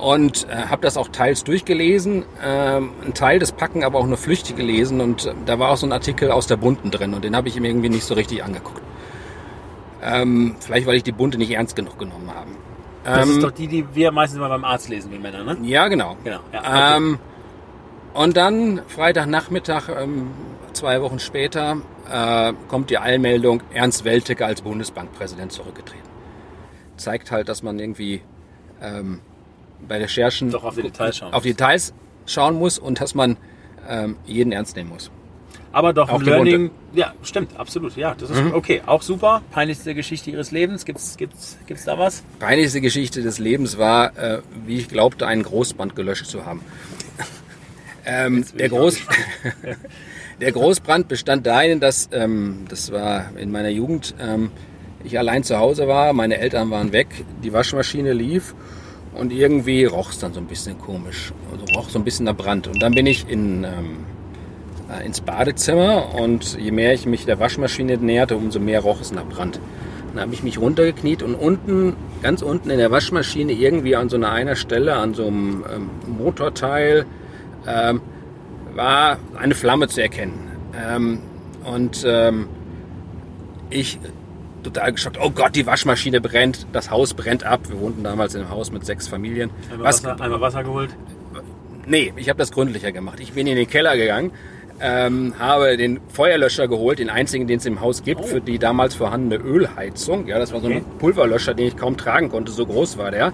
Und 0.00 0.48
äh, 0.48 0.66
habe 0.68 0.82
das 0.82 0.96
auch 0.96 1.08
teils 1.08 1.44
durchgelesen, 1.44 2.24
ähm, 2.44 2.90
ein 3.04 3.14
Teil 3.14 3.38
des 3.38 3.52
Packen 3.52 3.84
aber 3.84 3.98
auch 3.98 4.06
nur 4.06 4.16
flüchtig 4.16 4.56
gelesen. 4.56 5.00
Und 5.00 5.26
äh, 5.26 5.34
da 5.46 5.58
war 5.58 5.70
auch 5.70 5.76
so 5.76 5.86
ein 5.86 5.92
Artikel 5.92 6.30
aus 6.30 6.46
der 6.46 6.56
Bunten 6.56 6.90
drin 6.90 7.14
und 7.14 7.24
den 7.24 7.36
habe 7.36 7.48
ich 7.48 7.56
ihm 7.56 7.64
irgendwie 7.64 7.88
nicht 7.88 8.04
so 8.04 8.14
richtig 8.14 8.42
angeguckt. 8.42 8.82
Ähm, 10.02 10.56
vielleicht, 10.60 10.86
weil 10.86 10.96
ich 10.96 11.02
die 11.02 11.12
Bunte 11.12 11.36
nicht 11.38 11.50
ernst 11.50 11.76
genug 11.76 11.98
genommen 11.98 12.30
habe. 12.34 12.50
Das 13.04 13.28
Ähm, 13.28 13.34
ist 13.36 13.42
doch 13.42 13.50
die, 13.50 13.66
die 13.66 13.86
wir 13.94 14.12
meistens 14.12 14.40
mal 14.40 14.48
beim 14.48 14.64
Arzt 14.64 14.88
lesen, 14.88 15.12
wie 15.12 15.18
Männer, 15.18 15.44
ne? 15.44 15.58
ja, 15.62 15.88
genau. 15.88 16.16
Genau. 16.24 16.40
Ja, 16.52 16.60
okay. 16.60 16.96
Ähm, 16.96 17.18
und 18.14 18.36
dann 18.36 18.82
Freitagnachmittag, 18.88 19.88
ähm, 19.88 20.30
zwei 20.72 21.00
Wochen 21.02 21.18
später, 21.18 21.76
äh, 22.10 22.52
kommt 22.68 22.90
die 22.90 22.98
Eilmeldung, 22.98 23.62
Ernst 23.72 24.04
Weltecke 24.04 24.44
als 24.46 24.62
Bundesbankpräsident 24.62 25.52
zurückgetreten. 25.52 26.08
Zeigt 26.96 27.30
halt, 27.30 27.48
dass 27.48 27.62
man 27.62 27.78
irgendwie 27.78 28.22
ähm, 28.82 29.20
bei 29.88 29.98
Recherchen 29.98 30.50
Doch 30.50 30.64
auf 30.64 30.74
die 30.76 30.82
Details 30.82 31.16
schauen 31.18 31.32
auf 31.32 31.42
die 31.42 31.50
Details 31.50 31.92
schauen 32.26 32.58
muss 32.58 32.78
und 32.78 33.00
dass 33.00 33.14
man 33.14 33.36
ähm, 33.88 34.16
jeden 34.26 34.52
ernst 34.52 34.76
nehmen 34.76 34.90
muss. 34.90 35.10
Aber 35.72 35.92
doch 35.92 36.08
Auch 36.08 36.18
ein 36.18 36.24
Learning. 36.24 36.70
Ja, 36.94 37.14
stimmt, 37.22 37.56
absolut. 37.56 37.96
Ja, 37.96 38.14
das 38.18 38.30
ist 38.30 38.42
Mhm. 38.42 38.54
okay. 38.54 38.82
Auch 38.86 39.02
super. 39.02 39.42
Peinlichste 39.52 39.94
Geschichte 39.94 40.30
ihres 40.30 40.50
Lebens. 40.50 40.84
Gibt's, 40.84 41.16
gibt's, 41.16 41.58
gibt's 41.66 41.84
da 41.84 41.96
was? 41.98 42.24
Peinlichste 42.40 42.80
Geschichte 42.80 43.22
des 43.22 43.38
Lebens 43.38 43.78
war, 43.78 44.16
äh, 44.18 44.40
wie 44.66 44.78
ich 44.78 44.88
glaubte, 44.88 45.26
einen 45.28 45.44
Großbrand 45.44 45.94
gelöscht 45.94 46.26
zu 46.26 46.44
haben. 46.44 46.62
ähm, 48.04 48.44
der, 48.58 48.68
Groß 48.68 48.98
der 50.40 50.52
Großbrand 50.52 51.06
bestand 51.06 51.46
darin, 51.46 51.78
dass, 51.78 52.08
ähm, 52.12 52.64
das 52.68 52.90
war 52.90 53.30
in 53.36 53.52
meiner 53.52 53.68
Jugend, 53.68 54.14
ähm, 54.20 54.50
ich 55.04 55.18
allein 55.18 55.44
zu 55.44 55.58
Hause 55.58 55.86
war, 55.86 56.12
meine 56.12 56.38
Eltern 56.38 56.70
waren 56.70 56.92
weg, 56.92 57.08
die 57.44 57.52
Waschmaschine 57.52 58.12
lief 58.12 58.54
und 59.14 59.32
irgendwie 59.32 59.84
roch 59.84 60.10
es 60.10 60.18
dann 60.18 60.32
so 60.32 60.40
ein 60.40 60.46
bisschen 60.46 60.78
komisch. 60.78 61.32
Also 61.50 61.64
roch 61.76 61.90
so 61.90 61.98
ein 61.98 62.04
bisschen 62.04 62.26
nach 62.26 62.36
Brand. 62.36 62.68
Und 62.68 62.82
dann 62.82 62.94
bin 62.94 63.06
ich 63.06 63.28
in, 63.28 63.64
ähm, 63.64 64.04
äh, 64.90 65.04
ins 65.04 65.20
Badezimmer 65.20 66.14
und 66.14 66.58
je 66.58 66.70
mehr 66.70 66.94
ich 66.94 67.06
mich 67.06 67.26
der 67.26 67.40
Waschmaschine 67.40 67.96
näherte, 67.96 68.36
umso 68.36 68.60
mehr 68.60 68.80
roch 68.80 69.00
es 69.00 69.12
nach 69.12 69.24
Brand. 69.24 69.60
Dann 70.12 70.22
habe 70.22 70.34
ich 70.34 70.42
mich 70.42 70.58
runtergekniet 70.58 71.22
und 71.22 71.34
unten, 71.34 71.94
ganz 72.22 72.42
unten 72.42 72.70
in 72.70 72.78
der 72.78 72.90
Waschmaschine, 72.90 73.52
irgendwie 73.52 73.96
an 73.96 74.08
so 74.08 74.16
einer 74.16 74.32
einer 74.32 74.56
Stelle, 74.56 74.94
an 74.94 75.14
so 75.14 75.26
einem 75.26 75.64
ähm, 75.72 75.90
Motorteil, 76.18 77.06
ähm, 77.66 78.00
war 78.74 79.18
eine 79.36 79.54
Flamme 79.54 79.88
zu 79.88 80.02
erkennen. 80.02 80.50
Ähm, 80.74 81.18
und 81.64 82.04
ähm, 82.06 82.48
ich 83.70 83.98
total 84.62 84.92
geschockt, 84.92 85.18
oh 85.20 85.30
Gott, 85.30 85.56
die 85.56 85.66
Waschmaschine 85.66 86.20
brennt, 86.20 86.66
das 86.72 86.90
Haus 86.90 87.14
brennt 87.14 87.44
ab. 87.44 87.60
Wir 87.68 87.80
wohnten 87.80 88.02
damals 88.02 88.34
in 88.34 88.42
einem 88.42 88.50
Haus 88.50 88.70
mit 88.72 88.84
sechs 88.84 89.08
Familien. 89.08 89.50
Einmal, 89.70 89.88
Was, 89.88 90.04
Wasser, 90.04 90.20
einmal 90.20 90.40
Wasser 90.40 90.64
geholt. 90.64 90.90
Nee, 91.86 92.12
ich 92.16 92.28
habe 92.28 92.38
das 92.38 92.52
gründlicher 92.52 92.92
gemacht. 92.92 93.20
Ich 93.20 93.32
bin 93.32 93.46
in 93.46 93.56
den 93.56 93.68
Keller 93.68 93.96
gegangen, 93.96 94.32
ähm, 94.80 95.34
habe 95.38 95.76
den 95.76 96.00
Feuerlöscher 96.12 96.68
geholt, 96.68 96.98
den 96.98 97.10
einzigen, 97.10 97.46
den 97.46 97.58
es 97.58 97.66
im 97.66 97.80
Haus 97.80 98.02
gibt, 98.02 98.24
für 98.24 98.40
die 98.40 98.58
damals 98.58 98.94
vorhandene 98.94 99.42
Ölheizung. 99.42 100.26
Ja, 100.26 100.38
das 100.38 100.52
war 100.52 100.60
so 100.60 100.68
ein. 100.68 100.84
Pulverlöscher, 100.98 101.54
den 101.54 101.68
ich 101.68 101.76
kaum 101.76 101.96
tragen 101.96 102.30
konnte, 102.30 102.52
so 102.52 102.66
groß 102.66 102.96
war 102.98 103.10
der. 103.10 103.32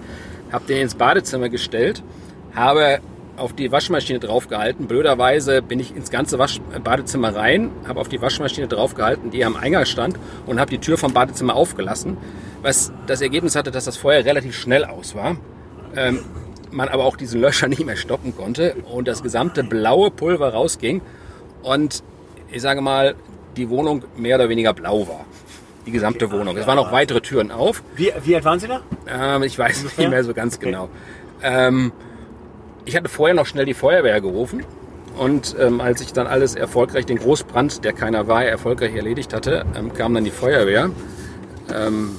Habe 0.51 0.65
den 0.67 0.81
ins 0.81 0.95
Badezimmer 0.95 1.49
gestellt, 1.49 2.03
habe 2.55 2.99
auf 3.37 3.53
die 3.53 3.71
Waschmaschine 3.71 4.19
draufgehalten. 4.19 4.87
Blöderweise 4.87 5.61
bin 5.61 5.79
ich 5.79 5.95
ins 5.95 6.09
ganze 6.09 6.39
Wasch 6.39 6.59
Badezimmer 6.83 7.35
rein, 7.35 7.71
habe 7.87 7.99
auf 7.99 8.09
die 8.09 8.21
Waschmaschine 8.21 8.67
draufgehalten, 8.67 9.31
die 9.31 9.45
am 9.45 9.55
Eingang 9.55 9.85
stand 9.85 10.17
und 10.45 10.59
habe 10.59 10.69
die 10.69 10.79
Tür 10.79 10.97
vom 10.97 11.13
Badezimmer 11.13 11.55
aufgelassen, 11.55 12.17
was 12.61 12.91
das 13.05 13.21
Ergebnis 13.21 13.55
hatte, 13.55 13.71
dass 13.71 13.85
das 13.85 13.97
Feuer 13.97 14.25
relativ 14.25 14.55
schnell 14.55 14.83
aus 14.83 15.15
war. 15.15 15.37
Ähm, 15.95 16.19
man 16.71 16.89
aber 16.89 17.05
auch 17.05 17.15
diesen 17.15 17.39
Löscher 17.39 17.67
nicht 17.69 17.85
mehr 17.85 17.95
stoppen 17.95 18.35
konnte 18.35 18.75
und 18.91 19.07
das 19.07 19.23
gesamte 19.23 19.63
blaue 19.63 20.11
Pulver 20.11 20.53
rausging 20.53 21.01
und 21.63 22.03
ich 22.51 22.61
sage 22.61 22.81
mal, 22.81 23.15
die 23.55 23.69
Wohnung 23.69 24.03
mehr 24.15 24.35
oder 24.35 24.49
weniger 24.49 24.73
blau 24.73 25.07
war. 25.07 25.25
Die 25.85 25.91
gesamte 25.91 26.31
Wohnung. 26.31 26.57
Es 26.57 26.67
waren 26.67 26.77
auch 26.77 26.91
weitere 26.91 27.21
Türen 27.21 27.49
auf. 27.49 27.81
Wie, 27.95 28.11
wie 28.23 28.35
alt 28.35 28.43
waren 28.43 28.59
Sie 28.59 28.67
da? 28.67 28.81
Ähm, 29.07 29.43
ich 29.43 29.57
weiß 29.57 29.83
nicht 29.83 30.09
mehr 30.09 30.23
so 30.23 30.33
ganz 30.33 30.59
genau. 30.59 30.89
Ähm, 31.41 31.93
ich 32.87 32.95
hatte 32.95 33.09
vorher 33.09 33.35
noch 33.35 33.45
schnell 33.45 33.65
die 33.65 33.73
Feuerwehr 33.73 34.19
gerufen. 34.21 34.65
Und 35.17 35.55
ähm, 35.59 35.81
als 35.81 35.99
ich 36.01 36.13
dann 36.13 36.27
alles 36.27 36.55
erfolgreich, 36.55 37.05
den 37.05 37.17
Großbrand, 37.17 37.83
der 37.83 37.91
keiner 37.91 38.27
war, 38.27 38.45
erfolgreich 38.45 38.95
erledigt 38.95 39.33
hatte, 39.33 39.65
ähm, 39.75 39.93
kam 39.93 40.13
dann 40.13 40.23
die 40.23 40.31
Feuerwehr. 40.31 40.91
Ähm, 41.73 42.15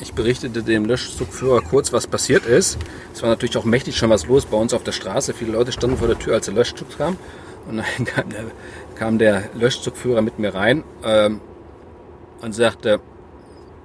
ich 0.00 0.12
berichtete 0.12 0.62
dem 0.62 0.84
Löschzugführer 0.84 1.62
kurz, 1.62 1.92
was 1.92 2.06
passiert 2.06 2.46
ist. 2.46 2.78
Es 3.12 3.22
war 3.22 3.30
natürlich 3.30 3.56
auch 3.56 3.64
mächtig 3.64 3.96
schon 3.96 4.10
was 4.10 4.26
los 4.26 4.46
bei 4.46 4.56
uns 4.56 4.74
auf 4.74 4.84
der 4.84 4.92
Straße. 4.92 5.34
Viele 5.34 5.52
Leute 5.52 5.72
standen 5.72 5.96
vor 5.96 6.08
der 6.08 6.18
Tür, 6.18 6.34
als 6.34 6.46
der 6.46 6.54
Löschzug 6.54 6.96
kam. 6.96 7.16
Und 7.68 7.78
dann 7.78 7.86
kam 8.04 8.28
der, 8.28 8.44
kam 8.94 9.18
der 9.18 9.44
Löschzugführer 9.54 10.22
mit 10.22 10.38
mir 10.38 10.54
rein 10.54 10.84
ähm, 11.04 11.40
und 12.42 12.54
sagte, 12.54 13.00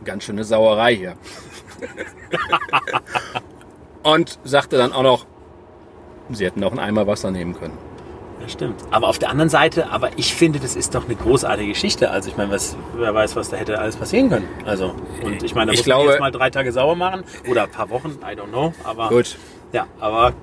ganz 0.03 0.25
schöne 0.25 0.43
Sauerei 0.43 0.95
hier. 0.95 1.15
und 4.03 4.39
sagte 4.43 4.77
dann 4.77 4.91
auch 4.91 5.03
noch, 5.03 5.25
sie 6.35 6.45
hätten 6.45 6.63
auch 6.63 6.71
einen 6.71 6.79
Eimer 6.79 7.07
Wasser 7.07 7.31
nehmen 7.31 7.53
können. 7.57 7.77
Ja, 8.41 8.49
stimmt. 8.49 8.75
Aber 8.91 9.07
auf 9.07 9.17
der 9.19 9.29
anderen 9.29 9.49
Seite, 9.49 9.89
aber 9.89 10.11
ich 10.17 10.33
finde, 10.35 10.59
das 10.59 10.75
ist 10.75 10.93
doch 10.95 11.05
eine 11.05 11.15
großartige 11.15 11.69
Geschichte. 11.69 12.11
Also 12.11 12.29
ich 12.29 12.37
meine, 12.37 12.51
was, 12.51 12.77
wer 12.95 13.13
weiß, 13.13 13.35
was 13.35 13.49
da 13.49 13.57
hätte 13.57 13.79
alles 13.79 13.95
passieren 13.95 14.29
können. 14.29 14.47
Also, 14.65 14.93
und 15.23 15.41
ich 15.43 15.55
meine, 15.55 15.67
da 15.67 15.73
Ich 15.73 15.79
muss 15.79 15.85
glaube- 15.85 16.03
man 16.05 16.11
jetzt 16.13 16.19
mal 16.19 16.31
drei 16.31 16.49
Tage 16.49 16.71
sauber 16.71 16.95
machen 16.95 17.23
oder 17.49 17.63
ein 17.63 17.71
paar 17.71 17.89
Wochen, 17.89 18.17
I 18.21 18.35
don't 18.39 18.49
know. 18.49 18.73
Aber 18.83 19.09
Gut, 19.09 19.37
ja, 19.73 19.87
aber 19.99 20.33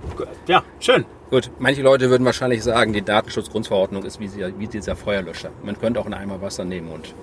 ja, 0.48 0.62
schön. 0.80 1.04
gut. 1.30 1.50
Manche 1.58 1.82
Leute 1.82 2.10
würden 2.10 2.24
wahrscheinlich 2.24 2.62
sagen, 2.64 2.92
die 2.92 3.02
Datenschutzgrundverordnung 3.02 4.02
ist 4.04 4.18
wie, 4.20 4.28
sie, 4.28 4.44
wie 4.58 4.66
dieser 4.66 4.96
Feuerlöscher. 4.96 5.50
Man 5.62 5.78
könnte 5.80 6.00
auch 6.00 6.04
einen 6.06 6.14
Eimer 6.14 6.42
Wasser 6.42 6.64
nehmen 6.64 6.90
und 6.90 7.14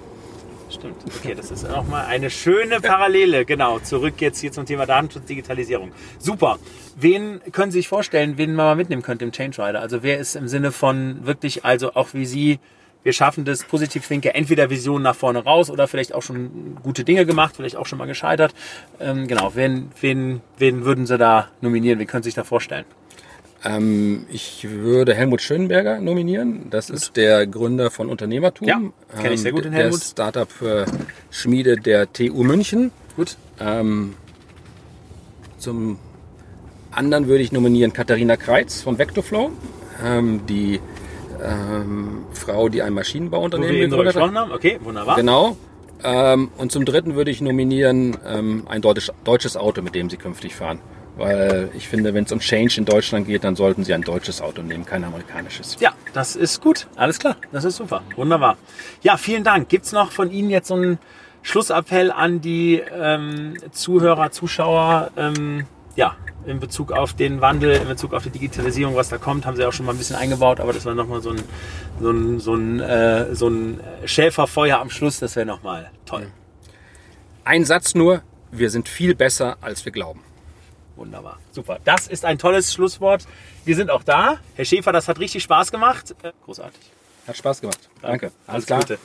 Stimmt. 0.71 1.03
Okay, 1.17 1.35
das 1.35 1.51
ist 1.51 1.69
auch 1.69 1.85
mal 1.85 2.05
eine 2.05 2.29
schöne 2.29 2.79
Parallele. 2.79 3.45
Genau. 3.45 3.79
Zurück 3.79 4.15
jetzt 4.19 4.39
hier 4.39 4.51
zum 4.51 4.65
Thema 4.65 4.85
Datenschutz, 4.85 5.25
Digitalisierung. 5.25 5.91
Super. 6.17 6.59
Wen 6.95 7.41
können 7.51 7.71
Sie 7.71 7.79
sich 7.79 7.87
vorstellen, 7.87 8.37
wen 8.37 8.55
man 8.55 8.65
mal 8.65 8.75
mitnehmen 8.75 9.01
könnte 9.01 9.25
im 9.25 9.31
Change 9.31 9.61
Rider? 9.61 9.81
Also 9.81 10.01
wer 10.01 10.17
ist 10.17 10.35
im 10.35 10.47
Sinne 10.47 10.71
von 10.71 11.25
wirklich, 11.25 11.65
also 11.65 11.93
auch 11.95 12.13
wie 12.13 12.25
Sie, 12.25 12.59
wir 13.03 13.11
schaffen 13.11 13.43
das 13.43 13.63
positiv 13.63 14.07
Thinker, 14.07 14.33
entweder 14.35 14.69
Vision 14.69 15.01
nach 15.01 15.15
vorne 15.15 15.43
raus 15.43 15.69
oder 15.69 15.87
vielleicht 15.87 16.13
auch 16.13 16.21
schon 16.21 16.77
gute 16.81 17.03
Dinge 17.03 17.25
gemacht, 17.25 17.55
vielleicht 17.57 17.75
auch 17.75 17.85
schon 17.85 17.97
mal 17.97 18.07
gescheitert. 18.07 18.53
Ähm, 18.99 19.27
genau. 19.27 19.55
Wen, 19.55 19.91
wen, 19.99 20.41
wen 20.57 20.85
würden 20.85 21.05
Sie 21.05 21.17
da 21.17 21.49
nominieren? 21.59 21.99
Wen 21.99 22.07
können 22.07 22.23
Sie 22.23 22.27
sich 22.27 22.35
da 22.35 22.43
vorstellen? 22.43 22.85
Ähm, 23.63 24.25
ich 24.31 24.67
würde 24.69 25.13
Helmut 25.13 25.41
Schönberger 25.41 25.99
nominieren. 25.99 26.69
Das 26.69 26.89
ist 26.89 27.15
der 27.15 27.45
Gründer 27.45 27.91
von 27.91 28.09
Unternehmertum. 28.09 28.67
Ja, 28.67 28.81
kenn 29.21 29.33
ich 29.33 29.41
sehr 29.41 29.51
gut, 29.51 29.65
den 29.65 29.71
der 29.71 29.83
Helmut. 29.83 30.01
Startup-Schmiede 30.01 31.77
der 31.77 32.11
TU 32.11 32.43
München. 32.43 32.91
Gut. 33.15 33.37
Ähm, 33.59 34.15
zum 35.57 35.99
anderen 36.91 37.27
würde 37.27 37.43
ich 37.43 37.51
nominieren 37.51 37.93
Katharina 37.93 38.35
Kreitz 38.35 38.81
von 38.81 38.97
Vectorflow. 38.97 39.51
Ähm, 40.03 40.41
die 40.47 40.79
ähm, 41.43 42.25
Frau, 42.33 42.69
die 42.69 42.81
ein 42.81 42.93
Maschinenbauunternehmen 42.93 43.89
gegründet 43.89 44.15
hat. 44.15 44.33
haben. 44.33 44.51
Okay, 44.51 44.79
wunderbar. 44.83 45.15
Genau. 45.15 45.57
Ähm, 46.03 46.49
und 46.57 46.71
zum 46.71 46.85
dritten 46.85 47.15
würde 47.15 47.29
ich 47.29 47.41
nominieren 47.41 48.17
ähm, 48.25 48.63
ein 48.67 48.81
deutsches, 48.81 49.11
deutsches 49.23 49.55
Auto, 49.55 49.81
mit 49.81 49.93
dem 49.93 50.09
Sie 50.09 50.17
künftig 50.17 50.55
fahren. 50.55 50.79
Weil 51.21 51.69
ich 51.75 51.87
finde, 51.87 52.15
wenn 52.15 52.23
es 52.23 52.31
um 52.31 52.39
Change 52.39 52.79
in 52.79 52.85
Deutschland 52.85 53.27
geht, 53.27 53.43
dann 53.43 53.55
sollten 53.55 53.83
Sie 53.83 53.93
ein 53.93 54.01
deutsches 54.01 54.41
Auto 54.41 54.63
nehmen, 54.63 54.85
kein 54.85 55.03
amerikanisches. 55.03 55.77
Ja, 55.79 55.93
das 56.13 56.35
ist 56.35 56.61
gut. 56.61 56.87
Alles 56.95 57.19
klar. 57.19 57.35
Das 57.51 57.63
ist 57.63 57.75
super. 57.75 58.01
Wunderbar. 58.15 58.57
Ja, 59.03 59.17
vielen 59.17 59.43
Dank. 59.43 59.69
Gibt's 59.69 59.91
noch 59.91 60.11
von 60.11 60.31
Ihnen 60.31 60.49
jetzt 60.49 60.69
so 60.69 60.73
einen 60.73 60.97
Schlussappell 61.43 62.11
an 62.11 62.41
die 62.41 62.81
ähm, 62.91 63.53
Zuhörer, 63.71 64.31
Zuschauer? 64.31 65.11
Ähm, 65.15 65.67
ja, 65.95 66.15
in 66.47 66.59
Bezug 66.59 66.91
auf 66.91 67.13
den 67.13 67.39
Wandel, 67.39 67.75
in 67.75 67.87
Bezug 67.87 68.13
auf 68.13 68.23
die 68.23 68.31
Digitalisierung, 68.31 68.95
was 68.95 69.09
da 69.09 69.19
kommt, 69.19 69.45
haben 69.45 69.55
Sie 69.55 69.63
auch 69.63 69.73
schon 69.73 69.85
mal 69.85 69.91
ein 69.91 69.99
bisschen 69.99 70.15
eingebaut, 70.15 70.59
aber 70.59 70.73
das 70.73 70.85
war 70.85 70.95
nochmal 70.95 71.21
so 71.21 71.29
ein, 71.29 71.43
so 71.99 72.09
ein, 72.09 72.39
so 72.39 72.55
ein, 72.55 72.79
äh, 72.79 73.35
so 73.35 73.47
ein 73.47 73.79
Schäferfeuer 74.05 74.79
am 74.79 74.89
Schluss. 74.89 75.19
Das 75.19 75.35
wäre 75.35 75.45
nochmal 75.45 75.91
toll. 76.07 76.31
Ein 77.43 77.63
Satz 77.63 77.93
nur, 77.93 78.23
wir 78.51 78.71
sind 78.71 78.89
viel 78.89 79.13
besser, 79.13 79.57
als 79.61 79.85
wir 79.85 79.91
glauben. 79.91 80.21
Wunderbar. 80.95 81.37
Super. 81.51 81.79
Das 81.83 82.07
ist 82.07 82.25
ein 82.25 82.37
tolles 82.37 82.73
Schlusswort. 82.73 83.25
Wir 83.65 83.75
sind 83.75 83.89
auch 83.89 84.03
da. 84.03 84.39
Herr 84.55 84.65
Schäfer, 84.65 84.91
das 84.91 85.07
hat 85.07 85.19
richtig 85.19 85.43
Spaß 85.43 85.71
gemacht. 85.71 86.15
Äh, 86.23 86.31
Großartig. 86.45 86.81
Hat 87.27 87.37
Spaß 87.37 87.61
gemacht. 87.61 87.89
Danke. 88.01 88.31
Alles 88.47 88.65
Gute. 88.65 88.99